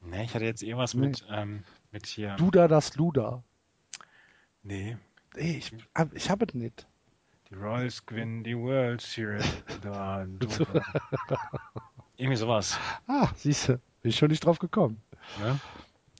Ne, 0.00 0.24
ich 0.24 0.34
hatte 0.34 0.44
jetzt 0.44 0.62
irgendwas 0.62 0.94
nee. 0.94 1.08
mit, 1.08 1.24
ähm, 1.30 1.64
mit 1.92 2.06
hier. 2.06 2.36
Duda 2.36 2.68
das 2.68 2.96
Luda. 2.96 3.42
Nee. 4.62 4.96
Nee, 5.34 5.58
ich, 5.58 5.72
ich 6.14 6.30
habe 6.30 6.46
es 6.46 6.54
nicht. 6.54 6.86
Die 7.50 7.54
Royals 7.54 8.06
gewinnen 8.06 8.44
die 8.44 8.56
World 8.56 9.00
Series. 9.00 9.44
da, 9.82 10.26
Irgendwie 12.16 12.36
sowas. 12.36 12.78
Ah, 13.06 13.28
siehst 13.36 13.68
du, 13.68 13.72
bin 14.00 14.10
ich 14.10 14.16
schon 14.16 14.30
nicht 14.30 14.44
drauf 14.44 14.58
gekommen. 14.58 15.02
Ja? 15.40 15.58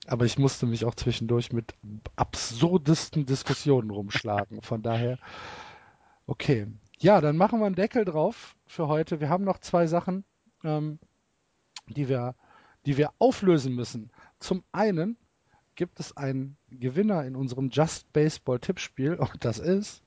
Aber 0.06 0.24
ich 0.24 0.38
musste 0.38 0.66
mich 0.66 0.84
auch 0.84 0.94
zwischendurch 0.94 1.52
mit 1.52 1.74
absurdesten 2.16 3.24
Diskussionen 3.24 3.90
rumschlagen. 3.90 4.60
Von 4.62 4.82
daher, 4.82 5.18
okay. 6.26 6.66
Ja, 6.98 7.20
dann 7.20 7.36
machen 7.36 7.60
wir 7.60 7.66
einen 7.66 7.74
Deckel 7.74 8.04
drauf 8.04 8.56
für 8.66 8.88
heute. 8.88 9.20
Wir 9.20 9.28
haben 9.28 9.44
noch 9.44 9.58
zwei 9.58 9.86
Sachen, 9.86 10.24
ähm, 10.64 10.98
die, 11.86 12.08
wir, 12.08 12.34
die 12.86 12.96
wir 12.96 13.12
auflösen 13.18 13.74
müssen. 13.74 14.10
Zum 14.38 14.64
einen 14.72 15.16
gibt 15.74 16.00
es 16.00 16.16
einen 16.16 16.56
Gewinner 16.70 17.24
in 17.24 17.36
unserem 17.36 17.70
Just 17.70 18.12
Baseball 18.12 18.58
Tippspiel 18.58 19.14
und 19.14 19.44
das 19.44 19.58
ist 19.58 20.02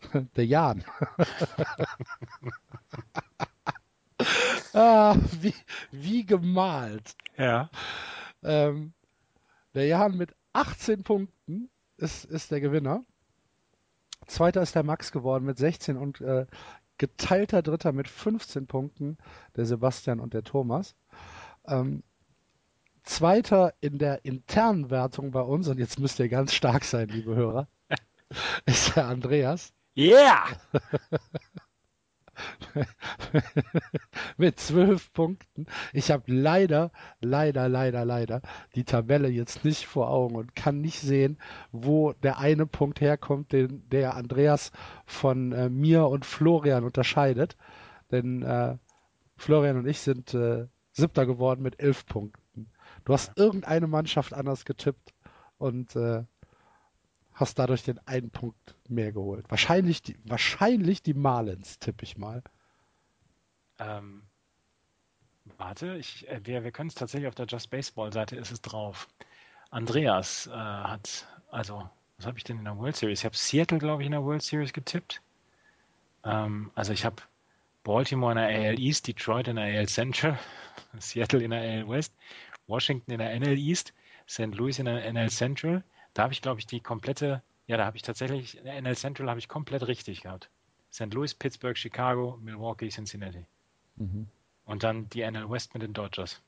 der 0.36 0.46
Jan. 0.46 0.84
ah, 4.72 5.16
wie, 5.40 5.54
wie 5.90 6.24
gemalt. 6.24 7.16
Ja. 7.36 7.70
Ähm, 8.42 8.92
der 9.74 9.86
Jan 9.86 10.16
mit 10.16 10.34
18 10.52 11.02
Punkten 11.02 11.70
ist, 11.96 12.24
ist 12.24 12.50
der 12.50 12.60
Gewinner. 12.60 13.04
Zweiter 14.26 14.62
ist 14.62 14.74
der 14.74 14.82
Max 14.82 15.12
geworden 15.12 15.44
mit 15.44 15.58
16 15.58 15.96
und 15.96 16.20
äh, 16.20 16.46
geteilter 16.98 17.62
Dritter 17.62 17.92
mit 17.92 18.08
15 18.08 18.66
Punkten, 18.66 19.18
der 19.54 19.66
Sebastian 19.66 20.20
und 20.20 20.34
der 20.34 20.42
Thomas. 20.42 20.96
Ähm, 21.66 22.02
Zweiter 23.06 23.72
in 23.80 23.98
der 23.98 24.24
internen 24.24 24.90
Wertung 24.90 25.30
bei 25.30 25.40
uns, 25.40 25.68
und 25.68 25.78
jetzt 25.78 25.98
müsst 25.98 26.18
ihr 26.18 26.28
ganz 26.28 26.52
stark 26.52 26.84
sein, 26.84 27.08
liebe 27.08 27.34
Hörer, 27.34 27.68
ist 28.66 28.96
der 28.96 29.06
Andreas. 29.06 29.72
Yeah! 29.96 30.44
mit 34.36 34.58
zwölf 34.60 35.12
Punkten. 35.12 35.66
Ich 35.92 36.10
habe 36.10 36.24
leider, 36.26 36.90
leider, 37.20 37.68
leider, 37.68 38.04
leider 38.04 38.42
die 38.74 38.84
Tabelle 38.84 39.28
jetzt 39.28 39.64
nicht 39.64 39.86
vor 39.86 40.10
Augen 40.10 40.36
und 40.36 40.54
kann 40.54 40.80
nicht 40.80 41.00
sehen, 41.00 41.38
wo 41.72 42.12
der 42.12 42.38
eine 42.38 42.66
Punkt 42.66 43.00
herkommt, 43.00 43.52
den 43.52 43.88
der 43.88 44.16
Andreas 44.16 44.72
von 45.06 45.52
äh, 45.52 45.70
mir 45.70 46.08
und 46.08 46.26
Florian 46.26 46.84
unterscheidet. 46.84 47.56
Denn 48.10 48.42
äh, 48.42 48.76
Florian 49.36 49.78
und 49.78 49.86
ich 49.86 50.00
sind 50.00 50.34
äh, 50.34 50.66
Siebter 50.92 51.24
geworden 51.24 51.62
mit 51.62 51.80
elf 51.80 52.04
Punkten. 52.04 52.45
Du 53.06 53.12
hast 53.12 53.38
irgendeine 53.38 53.86
Mannschaft 53.86 54.34
anders 54.34 54.64
getippt 54.64 55.14
und 55.58 55.94
äh, 55.94 56.24
hast 57.32 57.56
dadurch 57.56 57.84
den 57.84 58.04
einen 58.04 58.30
Punkt 58.30 58.74
mehr 58.88 59.12
geholt. 59.12 59.48
Wahrscheinlich 59.48 60.02
die, 60.02 60.18
wahrscheinlich 60.24 61.02
die 61.04 61.14
Marlins, 61.14 61.78
tippe 61.78 62.02
ich 62.02 62.18
mal. 62.18 62.42
Ähm, 63.78 64.24
warte, 65.56 65.96
ich, 65.96 66.28
äh, 66.28 66.40
wir, 66.42 66.64
wir 66.64 66.72
können 66.72 66.88
es 66.88 66.96
tatsächlich 66.96 67.28
auf 67.28 67.36
der 67.36 67.46
Just 67.46 67.70
Baseball 67.70 68.12
Seite 68.12 68.34
ist 68.34 68.50
es 68.50 68.60
drauf. 68.60 69.06
Andreas 69.70 70.48
äh, 70.48 70.50
hat, 70.50 71.28
also, 71.52 71.88
was 72.16 72.26
habe 72.26 72.38
ich 72.38 72.44
denn 72.44 72.58
in 72.58 72.64
der 72.64 72.76
World 72.76 72.96
Series? 72.96 73.20
Ich 73.20 73.24
habe 73.24 73.36
Seattle, 73.36 73.78
glaube 73.78 74.02
ich, 74.02 74.06
in 74.06 74.12
der 74.12 74.24
World 74.24 74.42
Series 74.42 74.72
getippt. 74.72 75.22
Ähm, 76.24 76.72
also 76.74 76.92
ich 76.92 77.04
habe 77.04 77.22
Baltimore 77.84 78.32
in 78.32 78.38
der 78.38 78.48
AL 78.48 78.80
East, 78.80 79.06
Detroit 79.06 79.46
in 79.46 79.54
der 79.54 79.78
AL 79.78 79.86
Central, 79.86 80.36
Seattle 80.98 81.44
in 81.44 81.52
der 81.52 81.60
AL 81.60 81.88
West, 81.88 82.12
Washington 82.66 83.12
in 83.12 83.18
der 83.18 83.38
NL 83.38 83.58
East, 83.58 83.92
St. 84.28 84.54
Louis 84.54 84.78
in 84.78 84.86
der 84.86 85.12
NL 85.12 85.30
Central. 85.30 85.84
Da 86.14 86.24
habe 86.24 86.32
ich, 86.32 86.42
glaube 86.42 86.60
ich, 86.60 86.66
die 86.66 86.80
komplette, 86.80 87.42
ja, 87.66 87.76
da 87.76 87.84
habe 87.84 87.96
ich 87.96 88.02
tatsächlich, 88.02 88.56
in 88.58 88.64
der 88.64 88.80
NL 88.80 88.96
Central 88.96 89.28
habe 89.28 89.38
ich 89.38 89.48
komplett 89.48 89.86
richtig 89.86 90.22
gehabt. 90.22 90.50
St. 90.92 91.12
Louis, 91.12 91.34
Pittsburgh, 91.34 91.76
Chicago, 91.76 92.38
Milwaukee, 92.42 92.88
Cincinnati. 92.88 93.46
Mhm. 93.96 94.28
Und 94.64 94.82
dann 94.82 95.08
die 95.10 95.22
NL 95.22 95.50
West 95.50 95.74
mit 95.74 95.82
den 95.82 95.92
Dodgers. 95.92 96.42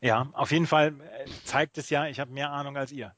Ja, 0.00 0.28
auf 0.32 0.50
jeden 0.50 0.66
Fall 0.66 0.94
äh, 1.00 1.30
zeigt 1.44 1.76
es 1.76 1.90
ja, 1.90 2.06
ich 2.06 2.18
habe 2.18 2.32
mehr 2.32 2.50
Ahnung 2.50 2.76
als 2.76 2.90
ihr. 2.90 3.14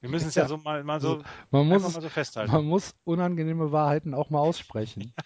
Wir 0.00 0.08
müssen 0.08 0.28
es 0.28 0.34
ja, 0.36 0.44
ja 0.44 0.48
so 0.48 0.56
mal, 0.56 0.84
mal 0.84 1.00
so, 1.00 1.22
man 1.50 1.66
muss, 1.66 1.82
mal 1.82 2.00
so 2.00 2.08
festhalten. 2.08 2.52
Man 2.52 2.64
muss 2.64 2.94
unangenehme 3.04 3.72
Wahrheiten 3.72 4.14
auch 4.14 4.30
mal 4.30 4.40
aussprechen. 4.40 5.12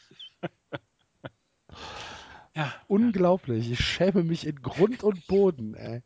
ja. 2.54 2.72
Unglaublich. 2.88 3.70
Ich 3.70 3.80
schäme 3.80 4.22
mich 4.22 4.46
in 4.46 4.60
Grund 4.62 5.02
und 5.02 5.26
Boden, 5.26 5.74
ey. 5.74 6.02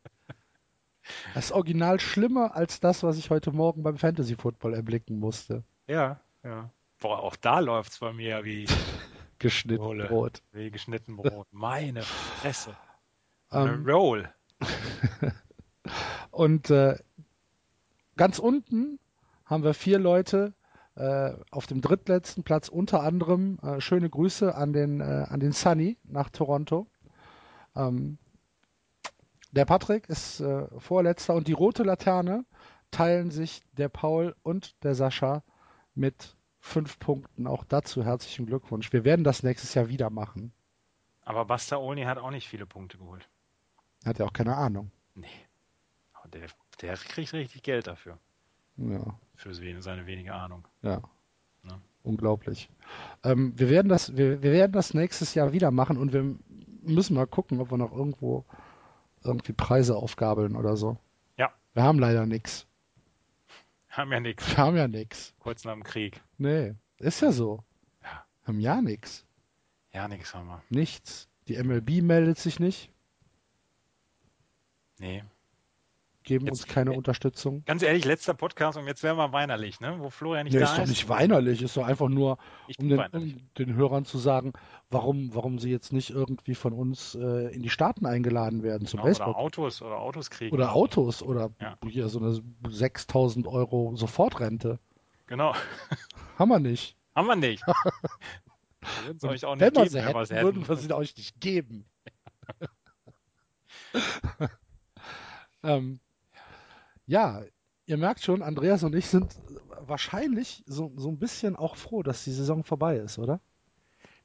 Das 1.34 1.46
ist 1.46 1.52
original 1.52 2.00
schlimmer 2.00 2.56
als 2.56 2.80
das, 2.80 3.02
was 3.02 3.16
ich 3.16 3.30
heute 3.30 3.52
Morgen 3.52 3.82
beim 3.82 3.96
Fantasy 3.96 4.34
Football 4.36 4.74
erblicken 4.74 5.18
musste. 5.18 5.62
Ja, 5.86 6.20
ja. 6.42 6.70
Boah, 6.98 7.22
auch 7.22 7.36
da 7.36 7.60
läuft 7.60 7.92
es 7.92 7.98
bei 7.98 8.12
mir 8.12 8.44
wie 8.44 8.66
geschnitten 9.38 9.82
Rolle. 9.82 10.06
Brot. 10.06 10.42
Wie 10.52 10.70
geschnitten 10.70 11.16
Brot. 11.16 11.46
Meine 11.52 12.02
Fresse. 12.02 12.76
Um, 13.50 13.68
ähm, 13.68 13.86
Roll. 13.86 14.32
und 16.30 16.70
äh, 16.70 16.98
ganz 18.16 18.38
unten 18.38 18.98
haben 19.44 19.62
wir 19.62 19.74
vier 19.74 19.98
Leute 19.98 20.54
äh, 20.62 20.65
auf 21.50 21.66
dem 21.66 21.80
drittletzten 21.80 22.42
Platz, 22.42 22.68
unter 22.68 23.02
anderem 23.02 23.58
äh, 23.62 23.80
schöne 23.80 24.08
Grüße 24.08 24.54
an 24.54 24.72
den, 24.72 25.00
äh, 25.00 25.26
an 25.28 25.40
den 25.40 25.52
Sunny 25.52 25.98
nach 26.04 26.30
Toronto. 26.30 26.86
Ähm, 27.74 28.18
der 29.52 29.64
Patrick 29.64 30.08
ist 30.08 30.40
äh, 30.40 30.66
Vorletzter 30.78 31.34
und 31.34 31.48
die 31.48 31.52
rote 31.52 31.82
Laterne 31.82 32.44
teilen 32.90 33.30
sich 33.30 33.62
der 33.72 33.88
Paul 33.88 34.34
und 34.42 34.82
der 34.84 34.94
Sascha 34.94 35.42
mit 35.94 36.36
fünf 36.58 36.98
Punkten. 36.98 37.46
Auch 37.46 37.64
dazu 37.64 38.04
herzlichen 38.04 38.46
Glückwunsch. 38.46 38.92
Wir 38.92 39.04
werden 39.04 39.24
das 39.24 39.42
nächstes 39.42 39.74
Jahr 39.74 39.88
wieder 39.88 40.10
machen. 40.10 40.52
Aber 41.22 41.44
Basta 41.44 41.76
Olni 41.76 42.04
hat 42.04 42.18
auch 42.18 42.30
nicht 42.30 42.48
viele 42.48 42.66
Punkte 42.66 42.98
geholt. 42.98 43.28
Hat 44.04 44.18
ja 44.18 44.26
auch 44.26 44.32
keine 44.32 44.56
Ahnung. 44.56 44.90
Nee. 45.14 45.26
Aber 46.12 46.28
der, 46.28 46.48
der 46.80 46.94
kriegt 46.96 47.32
richtig 47.32 47.62
Geld 47.62 47.86
dafür. 47.86 48.18
Ja. 48.76 49.18
Für 49.34 49.54
seine 49.54 50.06
wenige 50.06 50.34
Ahnung. 50.34 50.66
Ja. 50.82 51.02
ja. 51.64 51.80
Unglaublich. 52.02 52.70
Ähm, 53.22 53.52
wir, 53.58 53.68
werden 53.68 53.88
das, 53.88 54.16
wir, 54.16 54.42
wir 54.42 54.52
werden 54.52 54.72
das 54.72 54.94
nächstes 54.94 55.34
Jahr 55.34 55.52
wieder 55.52 55.70
machen 55.70 55.96
und 55.96 56.12
wir 56.12 56.36
müssen 56.82 57.14
mal 57.14 57.26
gucken, 57.26 57.60
ob 57.60 57.70
wir 57.70 57.78
noch 57.78 57.92
irgendwo 57.92 58.44
irgendwie 59.24 59.52
Preise 59.52 59.96
aufgabeln 59.96 60.56
oder 60.56 60.76
so. 60.76 60.98
Ja. 61.36 61.52
Wir 61.74 61.82
haben 61.82 61.98
leider 61.98 62.26
nichts. 62.26 62.66
Haben 63.88 64.12
ja 64.12 64.20
nichts. 64.20 64.48
Wir 64.48 64.56
haben 64.58 64.76
ja 64.76 64.88
nichts. 64.88 65.34
Kurz 65.38 65.64
nach 65.64 65.72
dem 65.72 65.82
Krieg. 65.82 66.20
Nee, 66.38 66.74
ist 66.98 67.22
ja 67.22 67.32
so. 67.32 67.64
Ja. 68.02 68.24
Haben 68.44 68.60
ja 68.60 68.80
nichts. 68.80 69.26
Ja, 69.92 70.06
nichts 70.06 70.34
haben 70.34 70.48
wir. 70.48 70.62
Nichts. 70.68 71.28
Die 71.48 71.56
MLB 71.62 72.02
meldet 72.02 72.38
sich 72.38 72.60
nicht. 72.60 72.90
Nee 74.98 75.24
geben 76.26 76.46
jetzt, 76.46 76.64
uns 76.64 76.66
keine 76.66 76.92
Unterstützung. 76.92 77.64
Ganz 77.64 77.82
ehrlich, 77.82 78.04
letzter 78.04 78.34
Podcast 78.34 78.76
und 78.76 78.86
jetzt 78.86 79.02
wären 79.02 79.16
wir 79.16 79.32
weinerlich, 79.32 79.80
ne? 79.80 79.96
wo 79.98 80.10
Florian 80.10 80.44
nicht 80.44 80.52
nee, 80.52 80.60
da 80.60 80.66
ist. 80.66 80.72
ist 80.72 80.78
doch 80.78 80.86
nicht 80.86 81.08
weinerlich, 81.08 81.62
ist 81.62 81.76
doch 81.76 81.86
einfach 81.86 82.08
nur, 82.08 82.36
um 82.78 82.88
den, 82.90 83.00
um 83.00 83.50
den, 83.56 83.74
Hörern 83.74 84.04
zu 84.04 84.18
sagen, 84.18 84.52
warum, 84.90 85.34
warum 85.34 85.58
sie 85.58 85.70
jetzt 85.70 85.92
nicht 85.92 86.10
irgendwie 86.10 86.54
von 86.54 86.74
uns 86.74 87.14
äh, 87.14 87.54
in 87.54 87.62
die 87.62 87.70
Staaten 87.70 88.04
eingeladen 88.04 88.62
werden 88.62 88.86
zum 88.86 88.98
genau, 88.98 89.08
Baseball. 89.08 89.30
Oder 89.30 89.38
Autos, 89.38 89.80
oder 89.80 89.98
Autos 89.98 90.28
kriegen. 90.28 90.54
Oder 90.54 90.74
Autos, 90.74 91.22
oder 91.22 91.50
ja. 91.60 91.78
hier 91.88 92.08
so 92.08 92.18
eine 92.18 92.38
6000 92.68 93.46
Euro 93.46 93.96
Sofortrente. 93.96 94.78
Genau. 95.26 95.54
Haben 96.38 96.48
wir 96.50 96.60
nicht. 96.60 96.96
Haben 97.14 97.28
wir 97.28 97.36
nicht. 97.36 97.64
wir 99.20 99.30
euch 99.30 99.44
auch 99.44 99.54
nicht 99.54 99.62
wenn 99.62 99.74
wir 99.74 99.88
sie 99.88 100.02
hätten, 100.02 100.42
würden 100.42 100.68
wir 100.68 100.76
sie 100.76 100.92
euch 100.92 101.16
nicht 101.16 101.40
geben. 101.40 101.86
ähm, 105.62 106.00
ja, 107.06 107.42
ihr 107.86 107.96
merkt 107.96 108.22
schon, 108.22 108.42
Andreas 108.42 108.82
und 108.82 108.94
ich 108.94 109.06
sind 109.06 109.34
wahrscheinlich 109.80 110.62
so, 110.66 110.92
so 110.96 111.08
ein 111.08 111.18
bisschen 111.18 111.56
auch 111.56 111.76
froh, 111.76 112.02
dass 112.02 112.24
die 112.24 112.32
Saison 112.32 112.64
vorbei 112.64 112.96
ist, 112.96 113.18
oder? 113.18 113.40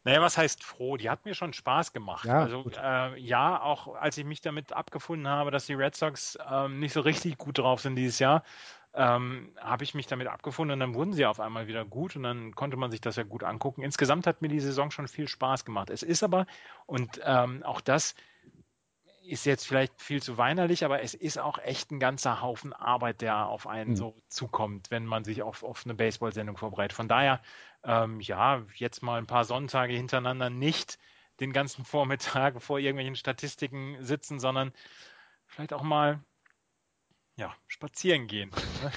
Naja, 0.04 0.22
was 0.22 0.36
heißt 0.38 0.64
froh? 0.64 0.98
Die 0.98 1.12
hat 1.12 1.26
mir 1.26 1.36
schon 1.36 1.54
Spaß 1.54 1.94
gemacht. 1.94 2.26
Ja, 2.26 2.42
also 2.42 2.66
äh, 2.76 3.20
ja, 3.20 3.62
auch 3.62 3.96
als 3.96 4.18
ich 4.18 4.26
mich 4.26 4.42
damit 4.42 4.74
abgefunden 4.74 5.28
habe, 5.28 5.52
dass 5.52 5.68
die 5.68 5.76
Red 5.76 5.96
Sox 5.96 6.40
ähm, 6.50 6.80
nicht 6.80 6.94
so 6.94 7.02
richtig 7.02 7.38
gut 7.38 7.60
drauf 7.60 7.82
sind 7.82 7.96
dieses 7.96 8.18
Jahr, 8.18 8.44
ähm, 8.94 9.54
habe 9.60 9.84
ich 9.84 9.94
mich 9.94 10.08
damit 10.08 10.28
abgefunden 10.28 10.74
und 10.74 10.80
dann 10.80 10.96
wurden 10.96 11.14
sie 11.14 11.26
auf 11.28 11.40
einmal 11.40 11.68
wieder 11.68 11.86
gut 11.86 12.16
und 12.16 12.24
dann 12.24 12.56
konnte 12.56 12.78
man 12.78 12.90
sich 12.90 13.00
das 13.00 13.16
ja 13.16 13.24
gut 13.24 13.44
angucken. 13.44 13.84
Insgesamt 13.84 14.26
hat 14.26 14.42
mir 14.42 14.50
die 14.50 14.60
Saison 14.60 14.90
schon 14.90 15.08
viel 15.08 15.28
Spaß 15.28 15.66
gemacht. 15.66 15.92
Es 15.92 16.02
ist 16.02 16.24
aber, 16.24 16.48
und 16.88 17.22
ähm, 17.24 17.62
auch 17.64 17.80
das 17.80 18.16
ist 19.32 19.46
jetzt 19.46 19.66
vielleicht 19.66 20.02
viel 20.02 20.22
zu 20.22 20.38
weinerlich, 20.38 20.84
aber 20.84 21.02
es 21.02 21.14
ist 21.14 21.40
auch 21.40 21.58
echt 21.58 21.90
ein 21.92 22.02
ganzer 22.02 22.42
Haufen 22.42 22.74
Arbeit, 22.74 23.22
der 23.22 23.48
auf 23.48 23.66
einen 23.66 23.92
mhm. 23.92 23.96
so 23.96 24.22
zukommt, 24.28 24.92
wenn 24.92 25.06
man 25.06 25.24
sich 25.24 25.42
auf, 25.42 25.64
auf 25.64 25.86
eine 25.86 25.94
Baseball-Sendung 25.94 26.58
vorbereitet. 26.58 26.94
Von 26.94 27.08
daher, 27.08 27.42
ähm, 27.84 28.20
ja, 28.20 28.62
jetzt 28.76 29.02
mal 29.02 29.18
ein 29.18 29.28
paar 29.28 29.46
Sonntage 29.46 29.94
hintereinander 29.94 30.50
nicht 30.50 31.00
den 31.40 31.54
ganzen 31.54 31.86
Vormittag 31.86 32.62
vor 32.62 32.80
irgendwelchen 32.80 33.16
Statistiken 33.16 34.04
sitzen, 34.04 34.40
sondern 34.42 34.74
vielleicht 35.46 35.72
auch 35.72 35.84
mal 35.84 36.22
ja, 37.38 37.56
spazieren 37.68 38.28
gehen. 38.28 38.50
Ne? 38.84 38.92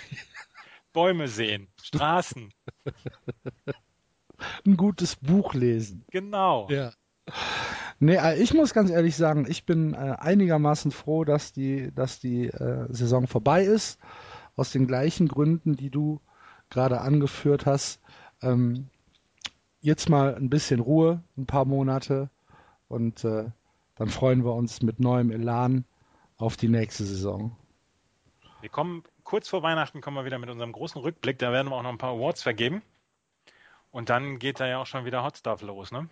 Bäume 0.93 1.29
sehen, 1.29 1.69
Straßen. 1.81 2.53
Ein 4.67 4.77
gutes 4.77 5.15
Buch 5.15 5.55
lesen. 5.55 6.05
Genau. 6.11 6.69
Ja. 6.71 6.93
Nee, 7.99 8.17
äh, 8.17 8.37
ich 8.43 8.55
muss 8.55 8.75
ganz 8.75 8.91
ehrlich 8.91 9.17
sagen, 9.17 9.47
ich 9.49 9.65
bin 9.65 9.95
äh, 9.95 10.17
einigermaßen 10.19 10.91
froh, 10.91 11.25
dass 11.25 11.53
die, 11.53 11.93
dass 11.95 12.21
die 12.21 12.47
äh, 12.47 12.87
Saison 12.91 13.27
vorbei 13.27 13.65
ist. 13.65 13.99
Aus 14.57 14.71
den 14.71 14.87
gleichen 14.87 15.27
Gründen, 15.27 15.77
die 15.77 15.91
du 15.91 16.21
gerade 16.71 17.01
angeführt 17.01 17.67
hast. 17.67 18.01
Ähm, 18.41 18.89
jetzt 19.81 20.09
mal 20.09 20.35
ein 20.35 20.49
bisschen 20.49 20.81
Ruhe, 20.81 21.23
ein 21.37 21.47
paar 21.47 21.65
Monate 21.65 22.31
und 22.89 23.25
dann 23.25 24.09
freuen 24.09 24.45
wir 24.45 24.55
uns 24.55 24.81
mit 24.83 25.01
neuem 25.01 25.31
Elan 25.31 25.85
auf 26.37 26.57
die 26.57 26.69
nächste 26.69 27.05
Saison. 27.05 27.57
Wir 28.61 28.71
kommen 28.71 29.03
kurz 29.25 29.49
vor 29.49 29.63
Weihnachten 29.63 30.01
kommen 30.01 30.17
wir 30.17 30.25
wieder 30.25 30.39
mit 30.39 30.51
unserem 30.51 30.73
großen 30.73 31.01
Rückblick. 31.01 31.39
Da 31.39 31.53
werden 31.53 31.69
wir 31.69 31.77
auch 31.77 31.83
noch 31.83 31.91
ein 31.91 31.99
paar 31.99 32.15
Awards 32.15 32.43
vergeben. 32.43 32.83
Und 33.91 34.11
dann 34.11 34.39
geht 34.39 34.61
da 34.61 34.67
ja 34.67 34.79
auch 34.79 34.87
schon 34.87 35.05
wieder 35.05 35.25
Hot 35.25 35.37
Stuff 35.37 35.63
los, 35.63 35.93
ne? 35.93 36.09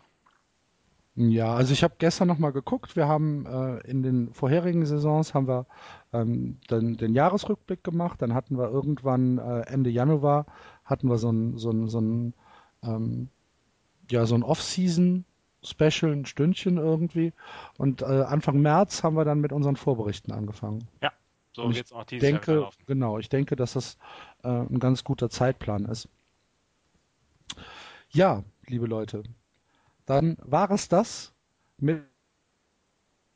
Ja, 1.14 1.54
also 1.54 1.74
ich 1.74 1.82
habe 1.82 1.94
gestern 1.98 2.28
nochmal 2.28 2.52
geguckt. 2.52 2.96
Wir 2.96 3.06
haben 3.06 3.44
äh, 3.44 3.78
in 3.86 4.02
den 4.02 4.32
vorherigen 4.32 4.86
Saisons 4.86 5.34
haben 5.34 5.46
wir 5.46 5.66
ähm, 6.12 6.58
den, 6.70 6.96
den 6.96 7.14
Jahresrückblick 7.14 7.84
gemacht. 7.84 8.22
Dann 8.22 8.32
hatten 8.32 8.56
wir 8.56 8.70
irgendwann 8.70 9.38
äh, 9.38 9.60
Ende 9.62 9.90
Januar 9.90 10.46
hatten 10.84 11.08
wir 11.08 11.18
so 11.18 11.30
ein 11.30 11.58
so 11.58 11.70
ein, 11.70 11.88
so 11.88 12.00
ein 12.00 12.34
ähm, 12.82 13.28
ja 14.10 14.24
so 14.24 14.34
ein 14.34 14.42
Off-Season 14.42 15.24
Special, 15.62 16.12
ein 16.12 16.26
Stündchen 16.26 16.78
irgendwie. 16.78 17.32
Und 17.78 18.02
äh, 18.02 18.04
Anfang 18.04 18.60
März 18.60 19.02
haben 19.04 19.14
wir 19.16 19.24
dann 19.24 19.40
mit 19.40 19.52
unseren 19.52 19.76
Vorberichten 19.76 20.32
angefangen. 20.32 20.88
Ja, 21.02 21.12
so 21.52 21.72
wird 21.72 21.86
es 21.86 21.92
auch 21.92 22.04
dieses 22.04 22.28
denke, 22.28 22.60
Jahr 22.60 22.72
Genau, 22.86 23.18
ich 23.18 23.28
denke, 23.28 23.54
dass 23.54 23.74
das 23.74 23.98
äh, 24.42 24.48
ein 24.48 24.78
ganz 24.78 25.04
guter 25.04 25.30
Zeitplan 25.30 25.84
ist. 25.84 26.08
Ja, 28.10 28.42
liebe 28.66 28.86
Leute, 28.86 29.22
dann 30.12 30.36
war 30.42 30.70
es 30.70 30.88
das 30.88 31.32
mit 31.78 32.02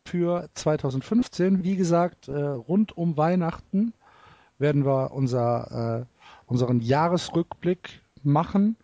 für 0.04 0.48
2015. 0.54 1.64
Wie 1.64 1.74
gesagt, 1.74 2.28
äh, 2.28 2.32
rund 2.38 2.96
um 2.96 3.16
Weihnachten 3.16 3.94
werden 4.58 4.84
wir 4.84 5.10
unser, 5.12 6.02
äh, 6.02 6.04
unseren 6.46 6.80
Jahresrückblick 6.80 8.02
machen 8.22 8.76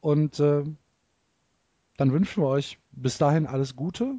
und 0.00 0.40
äh, 0.40 0.64
dann 1.96 2.12
wünschen 2.12 2.42
wir 2.42 2.48
euch 2.48 2.78
bis 2.92 3.16
dahin 3.16 3.46
alles 3.46 3.76
Gute. 3.76 4.16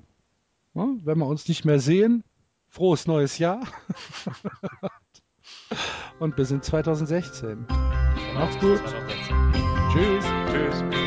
Wenn 0.73 1.17
wir 1.17 1.27
uns 1.27 1.47
nicht 1.47 1.65
mehr 1.65 1.79
sehen, 1.79 2.23
frohes 2.69 3.07
neues 3.07 3.39
Jahr. 3.39 3.61
und 6.19 6.35
bis 6.35 6.51
in 6.51 6.61
2016. 6.61 7.65
Macht's 8.35 8.57
gut. 8.59 8.81
Tschüss. 9.91 10.25
Tschüss. 10.51 11.06